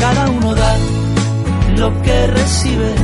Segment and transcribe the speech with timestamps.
[0.00, 0.76] Cada uno da
[1.76, 2.94] lo que recibe.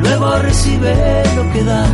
[0.00, 1.86] Luego recibe lo que da.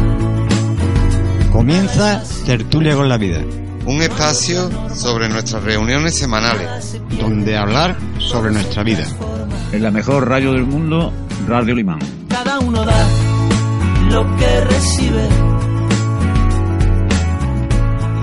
[1.52, 3.40] Comienza Tertulia con la Vida,
[3.86, 7.00] Un espacio sobre nuestras reuniones semanales.
[7.20, 9.04] donde hablar sobre nuestra vida.
[9.72, 11.12] En la mejor radio del mundo,
[11.46, 11.98] Radio Limán.
[12.28, 13.06] Cada uno da
[14.10, 15.28] lo que recibe.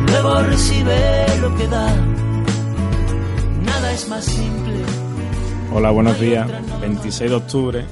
[0.08, 1.96] Luego recibe lo que da.
[3.71, 4.73] Nada es más simple.
[5.71, 6.46] Hola, buenos días.
[6.82, 7.85] 26 de octubre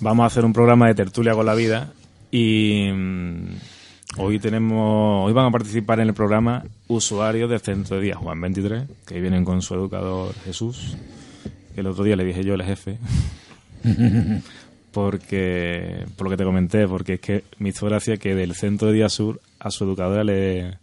[0.00, 1.92] vamos a hacer un programa de tertulia con la vida
[2.30, 3.46] y mm,
[4.18, 8.40] hoy tenemos, hoy van a participar en el programa usuarios del Centro de Día Juan
[8.40, 10.96] 23 que vienen con su educador Jesús.
[11.74, 12.98] El otro día le dije yo el jefe
[14.92, 18.86] porque por lo que te comenté, porque es que me hizo gracia que del Centro
[18.86, 20.78] de Día Sur a su educadora le, le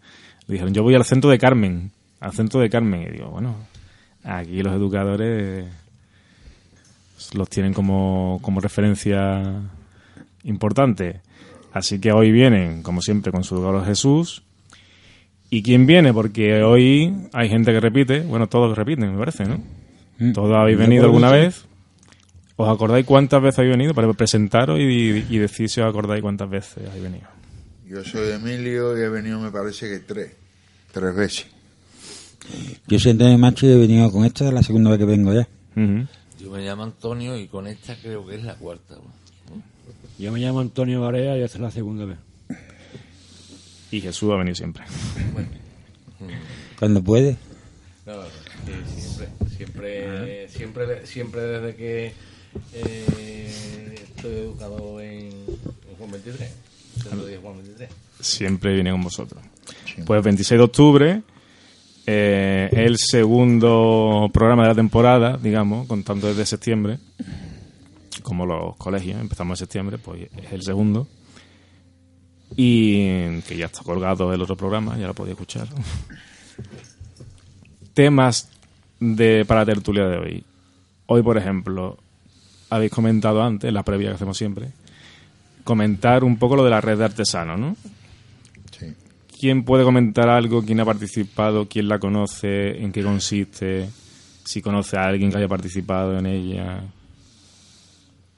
[0.50, 3.72] dijeron yo voy al centro de Carmen, al centro de Carmen y digo bueno
[4.24, 5.66] aquí los educadores
[7.34, 9.62] los tienen como, como referencia
[10.44, 11.22] importante.
[11.72, 14.44] Así que hoy vienen, como siempre, con su educador Jesús.
[15.50, 16.14] ¿Y quién viene?
[16.14, 19.62] Porque hoy hay gente que repite, bueno, todos repiten, me parece, ¿no?
[20.34, 21.66] Todos habéis venido alguna vez.
[22.56, 23.94] ¿Os acordáis cuántas veces habéis venido?
[23.94, 27.28] Para presentaros y, y decir si os acordáis cuántas veces habéis venido.
[27.88, 30.32] Yo soy Emilio y he venido, me parece que tres.
[30.92, 31.53] Tres veces.
[32.88, 35.34] Yo soy Antonio Macho y he venido con esta, es la segunda vez que vengo
[35.34, 35.48] ya.
[35.76, 38.96] Yo me llamo Antonio y con esta creo que es la cuarta.
[38.96, 39.62] ¿no?
[40.20, 42.18] Yo me llamo Antonio Barea y esta es la segunda vez.
[43.92, 44.84] Y Jesús ha venido siempre.
[46.80, 47.38] Cuando puede.
[48.06, 52.14] No, no, sí, siempre, siempre, siempre, siempre desde que
[52.74, 56.50] eh, estoy educado en, en Juan 23.
[57.02, 57.90] Centro de Juan 23.
[58.20, 59.42] siempre viene con vosotros.
[60.06, 61.24] Pues 26 de octubre,
[62.06, 67.00] eh, el segundo programa de la temporada, digamos, contando desde septiembre,
[68.22, 71.08] como los colegios, empezamos en septiembre, pues es el segundo.
[72.56, 75.68] Y que ya está colgado el otro programa, ya lo podéis escuchar.
[77.94, 78.50] Temas
[79.00, 80.44] de, para la tertulia de hoy.
[81.08, 81.98] Hoy, por ejemplo,
[82.70, 84.70] habéis comentado antes, la previa que hacemos siempre,
[85.64, 87.76] comentar un poco lo de la red de artesanos, ¿no?
[89.44, 90.64] ¿Quién puede comentar algo?
[90.64, 91.68] ¿Quién ha participado?
[91.68, 92.82] ¿Quién la conoce?
[92.82, 93.90] ¿En qué consiste?
[94.46, 96.82] Si conoce a alguien que haya participado en ella.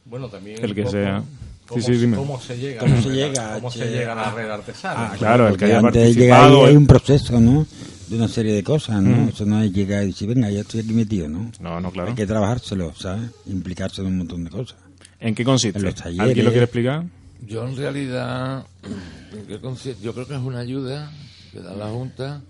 [0.05, 1.21] Bueno, también El que poco sea.
[1.67, 2.17] ¿Cómo, Sí, sí, dime.
[2.17, 2.79] cómo se llega?
[2.79, 3.53] ¿Cómo a la se red- llega?
[3.53, 5.11] ¿Cómo se llega a la ah, red artesana?
[5.11, 6.63] Ah, Claro, el que haya antes de llegar participado.
[6.65, 7.67] ahí hay un proceso, ¿no?
[8.07, 9.25] De una serie de cosas, ¿no?
[9.25, 9.29] Mm.
[9.29, 11.51] Eso no es llegar y decir, venga, ya estoy aquí metido, ¿no?
[11.59, 12.09] No, no, claro.
[12.09, 13.29] Hay que trabajárselo, ¿sabes?
[13.45, 14.75] Implicarse en un montón de cosas.
[15.19, 15.77] ¿En qué consiste?
[15.77, 16.19] En los talleres.
[16.19, 17.03] ¿Alguien lo quiere explicar?
[17.41, 18.65] Yo en realidad,
[20.01, 21.11] yo creo que es una ayuda
[21.51, 22.41] que da la Junta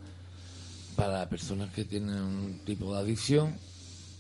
[0.96, 3.56] para personas que tienen un tipo de adicción,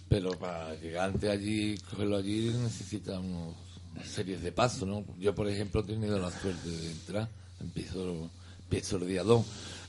[0.09, 3.55] pero para llegar ante allí, cogerlo allí, necesita unos
[4.03, 5.05] series de pasos, ¿no?
[5.19, 7.29] Yo, por ejemplo, he tenido la suerte de entrar,
[7.61, 8.29] empiezo,
[8.63, 9.45] empiezo el día 2,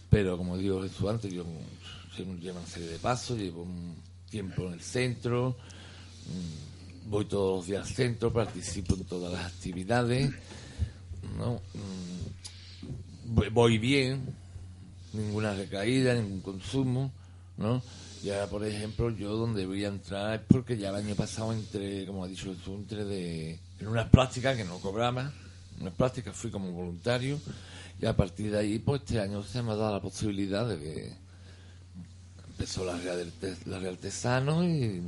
[0.08, 1.44] pero como digo Jesús antes, yo
[2.16, 3.96] llevo una serie de pasos, llevo un
[4.30, 5.56] tiempo en el centro,
[6.26, 10.32] mm, voy todos los días al centro, participo en todas las actividades,
[11.36, 11.60] ¿no?
[11.74, 14.22] Mm, voy- bien,
[15.12, 17.12] ninguna recaída, ningún consumo,
[17.56, 17.82] ¿no?
[18.22, 21.52] Y ahora, por ejemplo, yo donde voy a entrar es porque ya el año pasado
[21.52, 25.32] entré, como ha dicho Jesús, entré de, en unas prácticas que no cobraba,
[25.80, 27.38] unas prácticas fui como voluntario,
[28.00, 30.78] y a partir de ahí, pues este año se me ha dado la posibilidad de
[30.78, 31.12] que
[32.48, 33.32] empezó la Real,
[33.66, 35.02] la Real Artesano y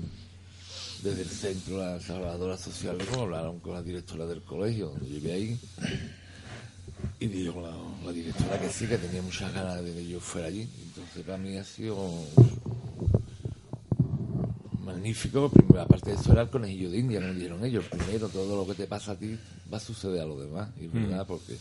[1.02, 5.32] desde el centro la Salvadora Social luego hablaron con la directora del colegio donde llegué
[5.32, 5.60] ahí
[7.20, 7.74] y dijo la,
[8.04, 11.38] la directora que sí que tenía muchas ganas de que yo fuera allí entonces para
[11.38, 11.96] mí ha sido
[14.84, 18.56] magnífico primero aparte de eso era el conejillo de India me dijeron ellos primero todo
[18.56, 19.38] lo que te pasa a ti
[19.72, 21.56] va a suceder a los demás y es verdad porque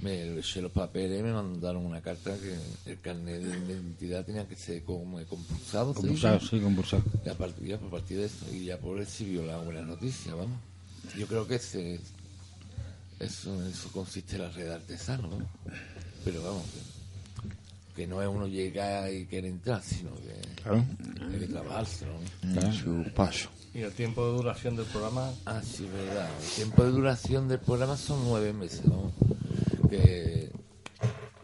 [0.00, 4.46] me eché los papeles y me mandaron una carta que el carnet de identidad tenía
[4.46, 6.00] que ser como compulsado ¿se?
[6.00, 7.02] Compulsado, sí, compulsado.
[7.24, 10.34] Y a partir, ya por partir de eso, y ya por recibió la buena noticia,
[10.34, 10.58] vamos.
[11.16, 12.00] Yo creo que ese,
[13.20, 15.46] eso, en eso consiste la red artesano, ¿no?
[16.24, 16.64] Pero vamos,
[17.94, 20.84] que, que no es uno llegar y querer entrar, sino que Claro.
[21.32, 22.12] Hay que trabajárselo.
[22.42, 22.60] ¿no?
[22.60, 23.48] En su paso.
[23.72, 25.32] ¿Y el tiempo de duración del programa?
[25.44, 26.28] Ah, sí, verdad.
[26.42, 29.12] El tiempo de duración del programa son nueve meses, ¿no?
[29.88, 30.50] Que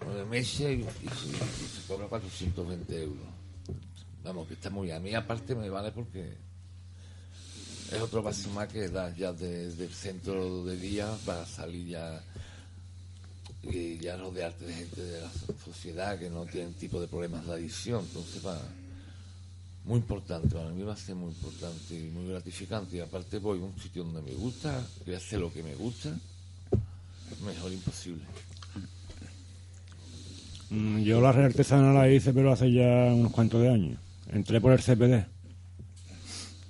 [0.05, 3.27] nueve meses y, y se, y se cobra 420 euros.
[4.25, 4.97] Vamos, que está muy bien.
[4.97, 6.37] A mí aparte me vale porque
[7.95, 12.23] es otro paso más que da ya de- del centro de día para salir ya
[13.65, 17.47] y ya rodearte de gente de la so- sociedad que no tienen tipo de problemas
[17.47, 18.05] de adicción.
[18.05, 18.61] Entonces va
[19.85, 22.97] muy importante, para mí va a ser muy importante y muy gratificante.
[22.97, 25.75] Y aparte voy a un sitio donde me gusta, voy a hacer lo que me
[25.75, 26.17] gusta,
[27.45, 28.23] mejor imposible.
[30.71, 33.99] Mm, Yo la red artesana la hice, pero hace ya unos cuantos de años.
[34.33, 35.27] Entré por el CPD.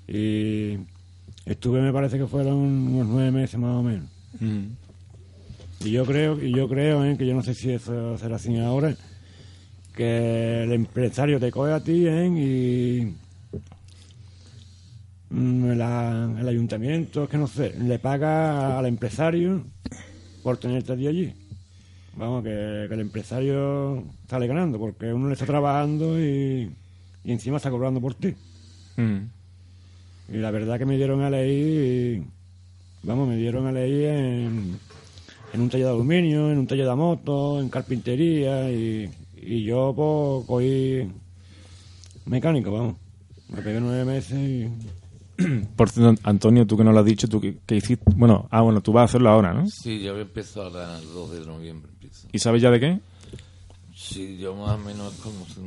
[0.08, 0.76] Y
[1.46, 4.08] estuve, me parece que fueron unos nueve meses más o menos.
[5.84, 7.16] Y yo creo, y yo creo, ¿eh?
[7.16, 8.94] que yo no sé si eso será así ahora,
[9.96, 12.26] que el empresario te coge a ti ¿eh?
[12.26, 13.14] y
[15.34, 19.64] mm, la- el ayuntamiento, es que no sé, le paga al empresario
[20.42, 21.32] por tenerte a ti allí.
[22.16, 26.70] Vamos, que, que el empresario sale ganando, porque uno le está trabajando y,
[27.24, 28.34] y encima está cobrando por ti.
[28.96, 29.18] Mm.
[30.32, 32.23] Y la verdad que me dieron a leer,
[33.02, 34.79] vamos, me dieron a leer en,
[35.52, 39.93] en un taller de aluminio, en un taller de moto, en carpintería y, y yo
[39.94, 41.12] pues cogí
[42.25, 42.96] mecánico, vamos.
[43.49, 44.69] Me pegué nueve meses y...
[45.76, 48.02] Por cierto, Antonio, tú que no lo has dicho, tú que, que hiciste...
[48.17, 49.67] Bueno, ah, bueno, tú vas a hacerlo ahora, ¿no?
[49.69, 51.93] Sí, yo empiezo ahora el 2 de noviembre.
[51.93, 52.29] Empiezo.
[52.32, 53.00] ¿Y sabes ya de qué?
[53.94, 55.61] Sí, yo más o menos como se,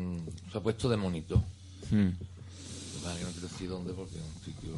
[0.51, 1.43] se ha puesto de monito.
[1.91, 2.09] Mm.
[3.05, 4.71] Vale, no quiero decir dónde porque es un sitio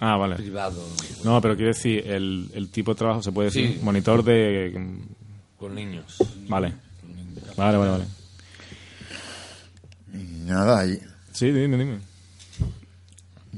[0.00, 0.36] Ah, vale.
[0.36, 0.82] privado.
[1.24, 3.74] No, pero quiero decir, el, el tipo de trabajo se puede decir.
[3.74, 3.80] Sí.
[3.82, 4.98] Monitor de.
[5.58, 6.16] Con niños.
[6.48, 6.72] Vale.
[7.56, 8.04] Vale, vale, vale.
[10.14, 10.98] Y nada, y
[11.32, 11.98] Sí, dime, dime.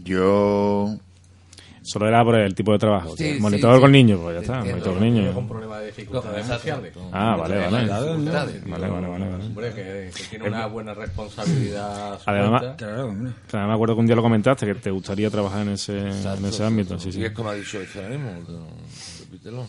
[0.05, 0.97] yo
[1.93, 3.15] Solo era por el tipo de trabajo.
[3.19, 3.93] Sí, monitor sí, con sí.
[3.93, 4.57] niños, pues ya está.
[4.61, 4.79] Entiendo.
[4.79, 5.35] Monitor con niños.
[5.35, 6.95] Con problemas de dificultades sociales.
[7.13, 7.87] Ah, vale, vale.
[7.87, 9.09] Vale, vale, vale.
[9.09, 9.45] vale.
[9.45, 12.19] Hombre, que, que tiene una buena responsabilidad.
[12.25, 12.65] Además.
[12.79, 13.33] Claro, hombre.
[13.49, 16.39] Además, me acuerdo que un día lo comentaste, que te gustaría trabajar en ese, Exacto,
[16.39, 16.99] en ese ámbito.
[16.99, 17.21] Sí, sí.
[17.21, 18.31] Y es como ha dicho el mismo,
[19.21, 19.67] repítelo.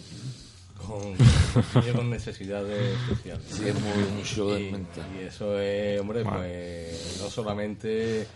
[1.96, 3.46] con necesidades especiales.
[3.50, 5.06] Sí, es muy mucho de y, mental.
[5.18, 6.40] y eso es, hombre, Bueno.
[6.40, 8.28] pues no solamente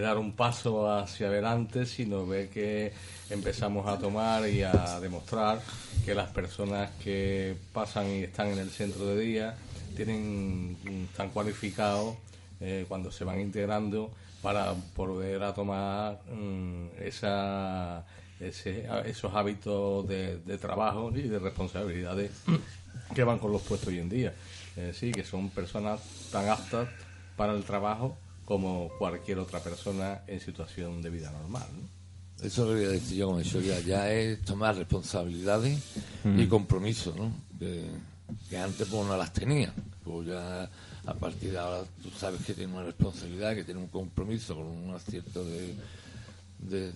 [0.00, 2.92] dar un paso hacia adelante, sino ver que
[3.30, 5.60] empezamos a tomar y a demostrar
[6.04, 9.56] que las personas que pasan y están en el centro de día
[9.96, 10.76] tienen
[11.10, 12.16] están cualificados
[12.60, 14.10] eh, cuando se van integrando
[14.40, 18.04] para poder a tomar mm, esa
[18.48, 22.30] ese- esos hábitos de, de trabajo y de responsabilidades
[23.14, 24.32] que van con los puestos hoy en día.
[24.76, 26.00] Eh, sí, que son personas
[26.30, 26.88] tan aptas
[27.36, 31.66] para el trabajo como cualquier otra persona en situación de vida normal.
[31.74, 32.46] ¿no?
[32.46, 35.78] Eso lo voy a decir yo, como he dicho ya, ya es tomar responsabilidades
[36.24, 37.30] y compromisos, ¿no?
[37.58, 37.84] Que,
[38.50, 39.72] que antes pues no las tenía.
[40.02, 40.68] Pues ya
[41.06, 44.66] a partir de ahora tú sabes que tienes una responsabilidad, que tienes un compromiso con
[44.66, 45.74] un acierto de,
[46.62, 46.92] de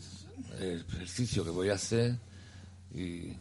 [0.60, 2.16] ejercicio que voy a hacer
[2.94, 3.32] y,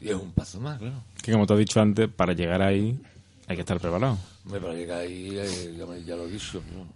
[0.00, 1.02] y es un paso más, claro.
[1.22, 2.98] Que como te he dicho antes, para llegar ahí
[3.46, 4.18] hay que estar preparado.
[4.44, 6.86] Hombre, para llegar ahí, eh, ya, me- ya lo he dicho, ¿no?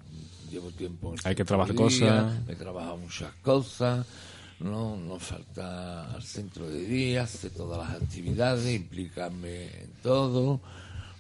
[0.50, 2.32] llevo tiempo en Hay que trabajar cosas.
[2.48, 4.06] He trabajado muchas cosas,
[4.60, 10.60] no, no falta al centro de día, hacer todas las actividades, implicarme en todo.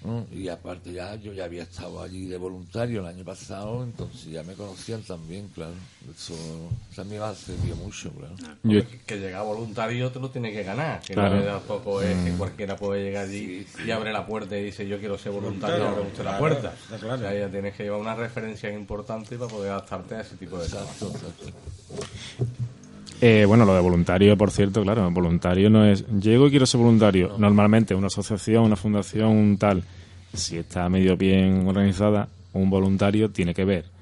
[0.04, 0.26] ¿No?
[0.32, 4.42] Y aparte ya, yo ya había estado allí de voluntario el año pasado, entonces ya
[4.42, 5.72] me conocían también, claro.
[6.14, 6.34] Eso
[6.94, 8.34] también me ha servido mucho, claro.
[8.62, 11.36] Yo- Hombre, que llegar voluntario te lo tiene que ganar, que Claro.
[11.36, 14.98] no tampoco es que cualquiera puede llegar allí y abre la puerta y dice yo
[14.98, 16.74] quiero ser voluntario, abre usted la puerta.
[16.74, 17.14] está claro.
[17.14, 20.58] O sea, ya tienes que llevar una referencia importante para poder adaptarte a ese tipo
[20.58, 21.12] de exacto.
[23.20, 26.04] Eh, bueno, lo de voluntario, por cierto, claro, voluntario no es.
[26.20, 27.36] Llego y quiero ser voluntario.
[27.38, 29.82] Normalmente, una asociación, una fundación, un tal,
[30.32, 33.94] si está medio bien organizada, un voluntario tiene que ver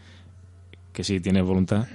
[0.92, 1.86] que sí tienes voluntad,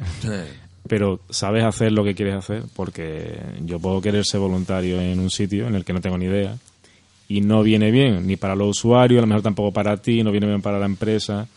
[0.88, 5.30] pero sabes hacer lo que quieres hacer, porque yo puedo querer ser voluntario en un
[5.30, 6.58] sitio en el que no tengo ni idea
[7.30, 10.32] y no viene bien ni para los usuarios, a lo mejor tampoco para ti, no
[10.32, 11.48] viene bien para la empresa.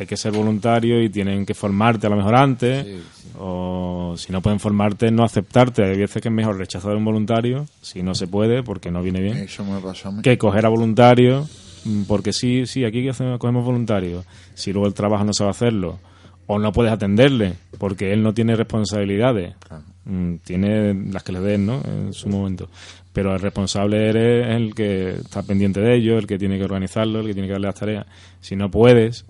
[0.00, 3.28] Hay que ser voluntario y tienen que formarte a lo mejor antes, Sí, sí.
[3.38, 5.84] o si no pueden formarte, no aceptarte.
[5.84, 9.02] Hay veces que es mejor rechazar a un voluntario, si no se puede, porque no
[9.02, 10.22] viene bien, eso me pasó a mí.
[10.22, 11.50] que coger a voluntarios,
[11.84, 14.24] mm, porque sí, sí, aquí hacemos, cogemos voluntarios.
[14.54, 15.98] Si luego el trabajo no sabe hacerlo,
[16.46, 19.84] o no puedes atenderle, porque él no tiene responsabilidades, Claro.
[20.06, 21.82] Mm, tiene las que le den, ¿no?
[21.84, 22.68] En su momento.
[23.12, 27.20] Pero el responsable eres el que está pendiente de ello, el que tiene que organizarlo,
[27.20, 28.06] el que tiene que darle las tareas.
[28.40, 29.26] Si no puedes,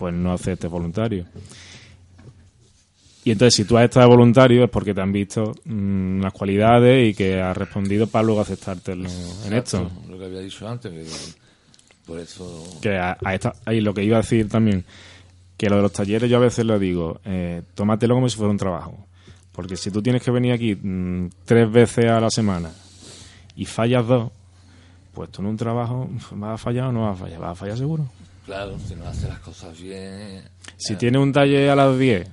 [0.00, 1.26] pues no aceptes voluntario.
[3.22, 7.10] Y entonces, si tú has estado voluntario es porque te han visto mm, las cualidades
[7.10, 9.04] y que has respondido para luego aceptarte en,
[9.44, 9.90] en esto.
[10.08, 11.04] Lo que había dicho antes, que
[12.06, 12.78] por eso...
[12.80, 14.86] Que a, a esta, ahí lo que iba a decir también,
[15.58, 18.50] que lo de los talleres yo a veces lo digo, eh, tómatelo como si fuera
[18.50, 19.06] un trabajo.
[19.52, 22.70] Porque si tú tienes que venir aquí mm, tres veces a la semana
[23.54, 24.32] y fallas dos,
[25.12, 27.54] pues tú en un trabajo vas a fallar o no vas a fallar, vas a
[27.54, 28.08] fallar seguro.
[28.46, 30.42] Claro, si no hace las cosas bien...
[30.76, 32.28] Si tienes un taller a las 10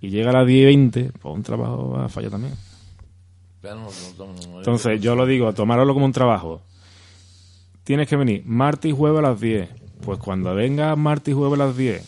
[0.00, 2.54] y llega a las 10 y 20, pues un trabajo va a fallar también.
[3.60, 6.62] Claro, no- no- no- no- Entonces yo lo digo, tomáralo como un trabajo.
[7.84, 9.68] Tienes que venir martes y jueves a las 10.
[10.04, 12.02] Pues cuando vengas martes y jueves a las 10,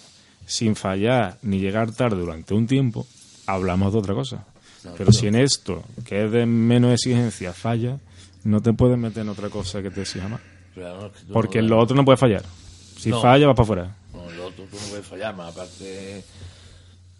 [0.47, 3.07] sin fallar ni llegar tarde durante un tiempo,
[3.47, 4.45] hablamos de otra cosa.
[4.99, 7.99] Pero si en esto, que es de menos exigencia, falla,
[8.43, 10.41] no te puedes meter en otra cosa que te exija más.
[11.33, 12.43] Porque en lo otro no puedes fallar.
[13.05, 13.21] Si No.
[13.21, 13.97] falla, vas para afuera.
[14.13, 16.25] No, lo otro tú no puedes fallar, más aparte...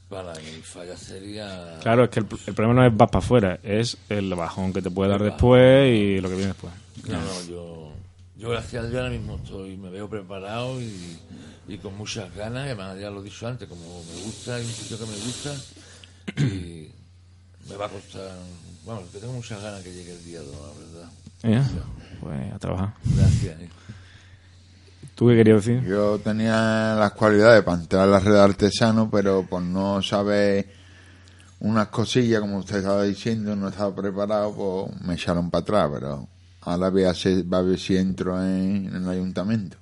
[0.09, 1.79] Para mí falla sería...
[1.83, 4.83] Claro, es que el, el problema no es vas para afuera, es el bajón que
[4.83, 6.73] te puede dar después y lo que viene después.
[7.09, 7.93] No, no, yo,
[8.37, 11.19] yo gracias a Dios ahora mismo estoy, me veo preparado y,
[11.69, 14.71] y con muchas ganas, además ya lo he dicho antes, como me gusta, hay un
[14.71, 15.55] sitio que me gusta
[16.37, 16.89] y
[17.69, 18.31] me va a costar,
[18.85, 20.49] bueno, que tengo muchas ganas que llegue el día 2,
[21.43, 21.65] la verdad.
[21.65, 21.71] Ya,
[22.21, 22.95] Pues a trabajar.
[23.17, 23.57] Gracias.
[25.15, 25.83] ¿Tú qué querías decir?
[25.89, 30.67] Yo tenía las cualidades para entrar a la red de artesano, pero por no saber
[31.61, 36.29] unas cosillas, como usted estaba diciendo, no estaba preparado, pues me echaron para atrás, pero
[36.63, 39.77] ahora voy a, va a ver si entro en, el ayuntamiento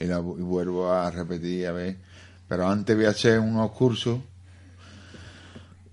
[0.00, 1.98] y, la- y vuelvo a repetir, a ver.
[2.48, 4.18] Pero antes voy a hacer unos cursos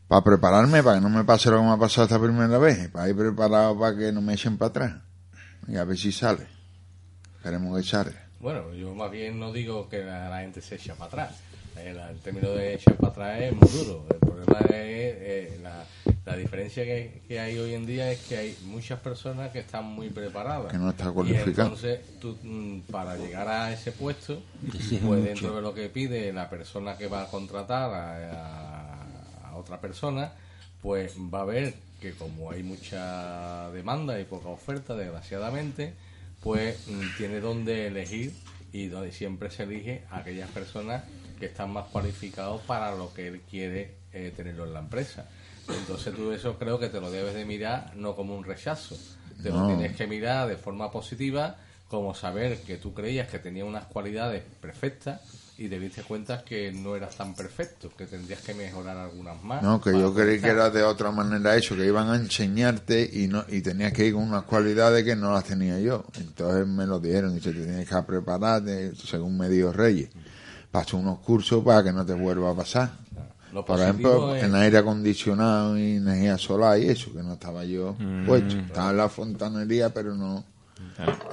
[0.07, 2.89] para prepararme, para que no me pase lo que me ha pasado esta primera vez,
[2.89, 4.93] para ir preparado para que no me echen para atrás
[5.67, 6.47] y a ver si sale.
[7.37, 8.20] Esperemos que sale.
[8.41, 11.35] Bueno, yo más bien no digo que la, la gente se echa para atrás.
[11.75, 14.11] El, el término de echar para atrás es muy duro.
[14.11, 15.15] El problema es
[15.55, 15.89] eh, la,
[16.25, 19.85] la diferencia que, que hay hoy en día es que hay muchas personas que están
[19.85, 20.73] muy preparadas.
[20.73, 21.69] Que no está Y cualificado.
[21.69, 24.43] entonces, tú, mm, para llegar a ese puesto,
[25.01, 25.23] pues mucho.
[25.23, 28.81] dentro de lo que pide la persona que va a contratar a,
[29.43, 30.35] a- a otra persona,
[30.79, 35.97] pues va a ver que como hay mucha demanda y poca oferta, desgraciadamente,
[36.41, 38.33] pues mm, tiene donde elegir
[38.71, 41.03] y donde siempre se elige a aquellas personas
[41.39, 45.29] que están más cualificados para lo que él quiere eh, tenerlo en la empresa.
[45.67, 48.97] Entonces tú eso creo que te lo debes de mirar no como un rechazo,
[49.41, 51.57] te lo tienes que mirar de forma positiva
[51.87, 55.21] como saber que tú creías que tenía unas cualidades perfectas
[55.57, 59.61] y te diste cuenta que no eras tan perfecto, que tendrías que mejorar algunas más.
[59.61, 63.27] No, que yo creí que era de otra manera eso, que iban a enseñarte y
[63.27, 66.03] no y tenías que ir con unas cualidades que no las tenía yo.
[66.19, 68.63] Entonces me lo dijeron, dice, te tienes que preparar,
[68.95, 70.09] según me dijo Reyes.
[70.71, 72.91] Pasó unos cursos para que no te vuelva a pasar.
[73.53, 77.65] Lo Por ejemplo, es- en aire acondicionado y energía solar y eso, que no estaba
[77.65, 78.25] yo Mm.
[78.25, 78.55] puesto.
[78.55, 80.45] Estaba en la fontanería, pero no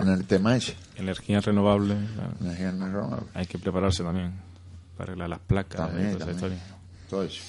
[0.01, 0.75] en el tema ese.
[0.97, 1.97] Energía renovable.
[2.15, 2.33] claro.
[2.41, 3.27] Energía renovable.
[3.35, 4.33] Hay que prepararse también
[4.97, 5.89] para arreglar las placas.
[5.89, 6.59] También, y toda esa también.
[6.59, 6.77] historia.
[7.11, 7.43] Todo eso.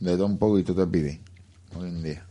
[0.00, 1.20] De todo un poquito te piden
[1.74, 2.24] hoy en día.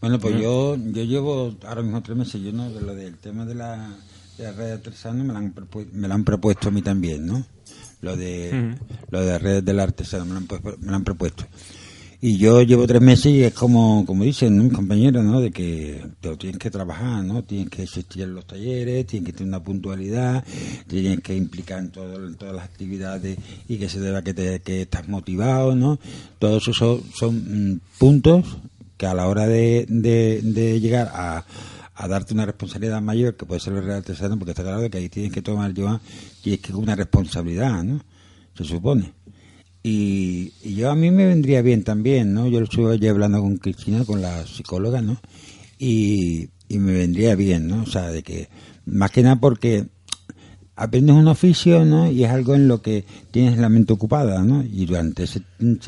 [0.00, 0.38] Bueno, pues Mm.
[0.38, 3.90] yo, yo llevo ahora mismo tres meses, yo no, de lo del tema de la,
[4.36, 5.54] de la red de artesanos me la, han
[5.92, 7.44] me la han propuesto a mí también, ¿no?
[8.00, 8.76] Lo de,
[9.10, 10.48] lo de red del artesano me la, han,
[10.80, 11.44] me la han propuesto.
[12.20, 14.64] Y yo llevo tres meses y es como, como dicen ¿no?
[14.64, 15.40] mis compañeros, ¿no?
[15.40, 17.44] De que te tienes que trabajar, ¿no?
[17.44, 20.44] Tienes que asistir a los talleres, tienes que tener una puntualidad,
[20.88, 24.60] tienes que implicar en, todo- en todas las actividades y que se deba que, te,
[24.62, 26.00] que estás motivado, ¿no?
[26.40, 28.44] Todos esos son, son mm, puntos
[28.96, 29.86] que a la hora de,
[30.82, 31.44] llegar a,
[31.94, 34.98] a darte una responsabilidad mayor, que puede ser el real artesano, porque está claro que
[34.98, 36.00] ahí tienes que tomar yo
[36.42, 38.00] y es que es una responsabilidad, ¿no?
[38.56, 39.12] Se supone.
[39.90, 42.46] Y, yo a mí me vendría bien también, ¿no?
[42.46, 45.18] Yo estuve ayer hablando con Cristina, con la psicóloga, ¿no?
[45.78, 47.84] Y, y me vendría bien, ¿no?
[47.84, 48.50] O sea, de que,
[48.84, 49.86] más que nada porque
[50.76, 52.10] aprendes un oficio, ¿no?
[52.10, 54.62] Y es algo en lo que tienes la mente ocupada, ¿no?
[54.62, 55.42] Y durante ese,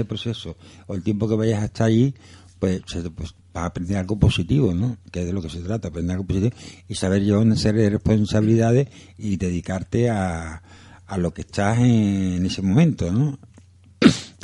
[0.04, 2.14] proceso o el tiempo que vayas hasta allí,
[2.58, 2.82] pues,
[3.14, 4.96] pues vas a aprender algo positivo, ¿no?
[5.12, 6.54] Que es de lo que se trata, aprender algo positivo
[6.88, 8.88] y saber llevar una serie de responsabilidades
[9.18, 10.62] y dedicarte a,
[11.06, 13.38] a lo que estás en ese momento, ¿no?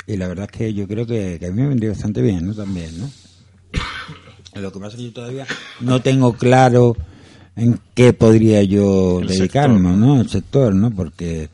[0.07, 2.47] Y la verdad es que yo creo que, que a mí me vendría bastante bien,
[2.47, 2.53] ¿no?
[2.53, 3.11] También, ¿no?
[4.55, 5.45] Lo que pasa es que yo todavía
[5.81, 6.95] no tengo claro
[7.55, 9.97] en qué podría yo El dedicarme, sector.
[9.97, 10.21] ¿no?
[10.21, 10.91] El sector, ¿no?
[10.91, 11.49] Porque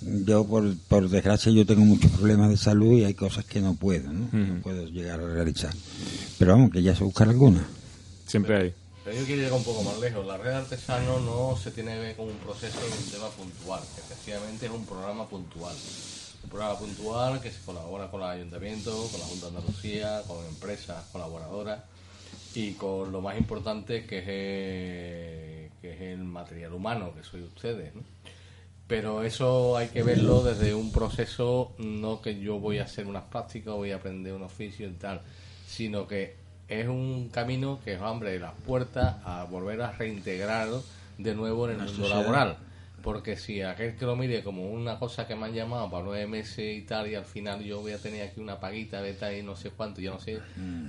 [0.00, 3.74] yo, por, por desgracia, yo tengo muchos problemas de salud y hay cosas que no
[3.74, 4.28] puedo, ¿no?
[4.32, 5.74] No puedo llegar a realizar.
[6.38, 7.66] Pero vamos, que ya se buscar alguna.
[8.26, 8.74] Siempre hay.
[9.04, 10.26] Pero yo quiero llegar un poco más lejos.
[10.26, 13.28] La red de artesanos no se tiene que ver con un proceso de un tema
[13.30, 13.80] puntual.
[13.98, 15.74] Efectivamente es un programa puntual.
[16.44, 20.44] Un programa puntual que se colabora con el ayuntamiento, con la Junta de Andalucía, con
[20.46, 21.80] empresas colaboradoras
[22.54, 27.42] y con lo más importante que es, eh, que es el material humano, que soy
[27.42, 27.94] ustedes.
[27.94, 28.02] ¿no?
[28.88, 33.24] Pero eso hay que verlo desde un proceso, no que yo voy a hacer unas
[33.24, 35.20] prácticas voy a aprender un oficio y tal,
[35.66, 36.36] sino que
[36.68, 40.82] es un camino que es, hombre, las puertas a volver a reintegrarlo
[41.18, 42.56] de nuevo en el mundo laboral.
[43.08, 46.26] Porque si aquel que lo mire como una cosa que me han llamado para nueve
[46.26, 49.34] meses y tal, y al final yo voy a tener aquí una paguita de tal
[49.34, 50.42] y no sé cuánto, yo no sé,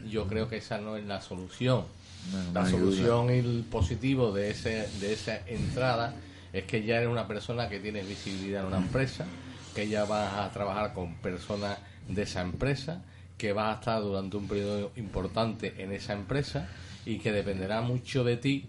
[0.06, 1.86] yo creo que esa no es la solución.
[2.34, 6.14] No, la solución y el positivo de, ese, de esa entrada
[6.52, 9.26] es que ya eres una persona que tienes visibilidad en una empresa,
[9.74, 11.78] que ya vas a trabajar con personas
[12.10, 13.02] de esa empresa,
[13.38, 16.68] que vas a estar durante un periodo importante en esa empresa
[17.06, 18.68] y que dependerá mucho de ti,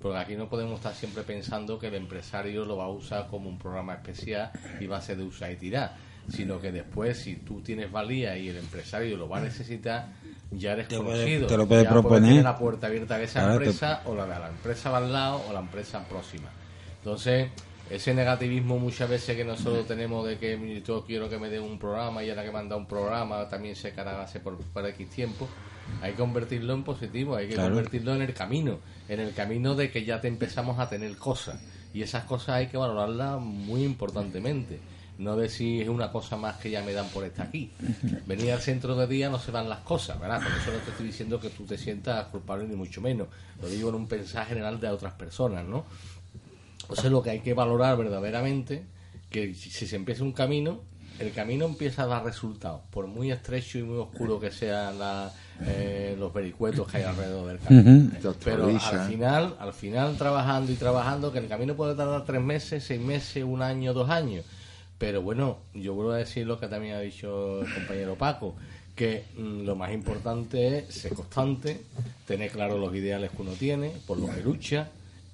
[0.00, 3.48] porque aquí no podemos estar siempre pensando que el empresario lo va a usar como
[3.48, 5.94] un programa especial y va a ser de usar y tirar,
[6.28, 10.08] sino que después si tú tienes valía y el empresario lo va a necesitar,
[10.50, 11.46] ya eres Te puede- conocido.
[11.46, 12.28] te lo puede ya puedes proponer.
[12.30, 15.12] tener la puerta abierta de esa Claro, te- empresa o la de la empresa al
[15.12, 16.48] lado o la empresa próxima.
[16.98, 17.50] Entonces,
[17.90, 21.78] ese negativismo muchas veces que nosotros tenemos de que yo quiero que me den un
[21.78, 24.86] programa y ahora que me han dado un programa también se carga hace por, por
[24.86, 25.48] X tiempo,
[26.00, 27.70] hay que convertirlo en positivo, hay que Claro.
[27.74, 28.78] convertirlo en el camino,
[29.08, 31.60] en el camino de que ya te empezamos a tener cosas
[31.92, 34.78] y esas cosas hay que valorarlas muy importantemente.
[35.18, 37.70] No decir es una cosa más que ya me dan por estar aquí.
[38.26, 40.42] Venir al centro de día no se van las cosas, ¿verdad?
[40.42, 43.28] Con eso no te estoy diciendo que tú te sientas culpable ni mucho menos.
[43.60, 45.84] Lo digo en un pensar general de otras personas, ¿no?
[46.90, 48.82] O sea, lo que hay que valorar verdaderamente,
[49.30, 50.80] que si se empieza un camino,
[51.18, 55.32] el camino empieza a dar resultados, por muy estrecho y muy oscuro que sean la-
[55.66, 57.90] eh, los vericuetos que hay alrededor del camino.
[58.44, 58.64] Pero
[59.00, 63.00] al final, al final trabajando y trabajando, que el camino puede tardar tres meses, seis
[63.00, 64.44] meses, un año, dos años.
[64.98, 68.54] Pero bueno, yo vuelvo a decir lo que también ha dicho el compañero Paco,
[68.96, 71.82] que mm, lo más importante es ser constante,
[72.26, 74.88] tener claro los ideales que uno tiene, por lo que lucha,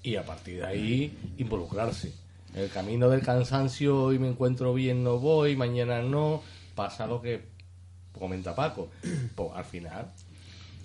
[0.07, 2.15] y a partir de ahí involucrarse.
[2.55, 6.43] El camino del cansancio, hoy me encuentro bien, no voy, mañana no,
[6.77, 7.43] pasa lo que
[8.17, 8.89] comenta Paco.
[9.35, 10.13] Pues al final,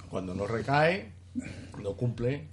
[0.09, 1.11] cuando no recae,
[1.79, 2.47] no cumple,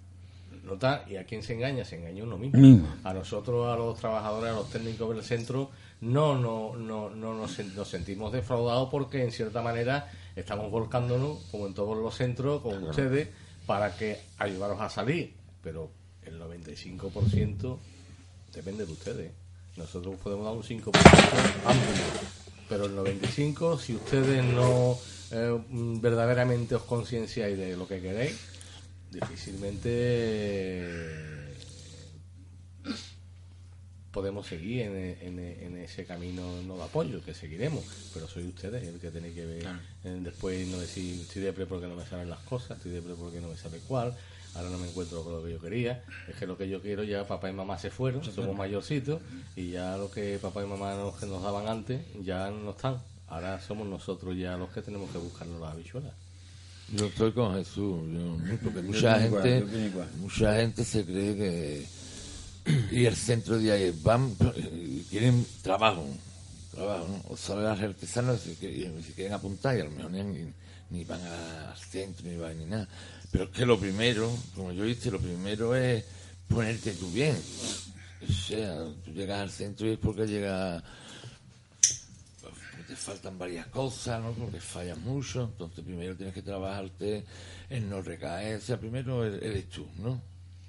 [0.63, 2.87] no tal, y a quién se engaña, se engaña uno mismo.
[3.03, 5.71] A nosotros, a los trabajadores, a los técnicos del centro,
[6.03, 11.67] no, no, no, no nos, nos sentimos defraudados porque en cierta manera estamos volcándonos, como
[11.67, 13.29] en todos los centros, con ustedes,
[13.65, 15.35] para que ayudaros a salir.
[15.63, 15.98] Pero
[16.29, 17.79] el 95%
[18.55, 19.33] depende de ustedes.
[19.77, 20.93] Nosotros podemos dar un 5%
[21.65, 22.05] amplio,
[22.69, 24.99] pero el 95%, si ustedes no
[25.31, 25.61] eh,
[26.01, 28.37] verdaderamente os concienciáis de lo que queréis,
[29.11, 31.55] difícilmente eh,
[34.11, 38.87] podemos seguir en, en- en ese camino no de apoyo, que seguiremos, pero soy ustedes
[38.87, 39.67] el que tenéis que ver
[40.05, 43.41] eh, después no decir estoy depre porque no me salen las cosas, estoy depre porque
[43.41, 44.17] no me sabe cuál,
[44.55, 47.03] ahora no me encuentro con lo que yo quería, es que lo que yo quiero
[47.05, 49.21] ya papá y mamá se fueron, somos mayorcitos
[49.57, 52.99] y ya lo que papá y mamá nos, que nos daban antes ya no están,
[53.29, 56.13] ahora somos nosotros ya los que tenemos que buscarnos las habichuelas.
[56.93, 60.09] Yo estoy con Jesús, yo- porque mucha gente, igual.
[60.19, 61.87] mucha gente se cree que
[62.91, 64.35] y el centro de ahí van
[65.11, 66.07] quieren trabajo,
[66.71, 67.33] trabajo, ¿no?
[67.33, 70.53] o salen las artesanos y se quieren, apuntar y a lo mejor ni-
[70.91, 72.89] ni van al centro ni van ni nada.
[73.31, 76.05] Pero es que lo primero, como yo dije, lo primero es
[76.49, 77.37] ponerte tú bien.
[78.29, 80.83] O sea, tú llegas al centro y es porque llega
[82.87, 84.33] te faltan varias cosas, ¿no?
[84.33, 87.23] Porque fallas mucho, entonces primero tienes que trabajarte
[87.69, 90.23] en no recaer, o sea, primero er- eres tú, ¿no?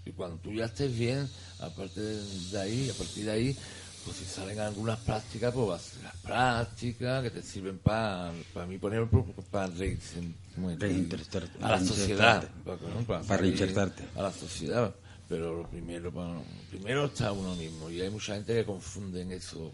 [0.06, 1.30] Y cuando tú ya estés bien,
[1.62, 3.58] aparte de ahí, a partir de ahí,
[4.06, 8.32] pues si salen algunas prácticas, pues vas a hacer las prácticas que te sirven para,
[8.54, 10.80] para mí, por ejemplo, para reinsen- ¿cómo es?
[10.80, 11.64] Reinsertarte.
[11.64, 13.02] a la sociedad, para, ¿no?
[13.06, 14.04] para, Para reinsertarte.
[14.16, 14.94] a la sociedad.
[15.28, 19.72] Pero lo primero, para- primero está uno mismo, y hay mucha gente que confunden eso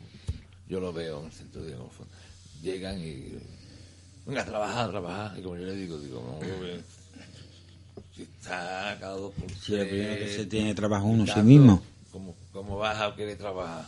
[0.67, 2.09] yo lo veo en el centro de confort.
[2.61, 3.37] Llegan y
[4.25, 5.39] venga a trabajar, a trabajar.
[5.39, 6.81] Y como yo le digo, digo, no, que
[8.15, 11.39] si está cada dos por Si lo primero que tres, se tiene trabajo uno, sí
[11.41, 11.81] mismo.
[12.11, 13.85] ¿Cómo, ¿Cómo vas a querer trabajar?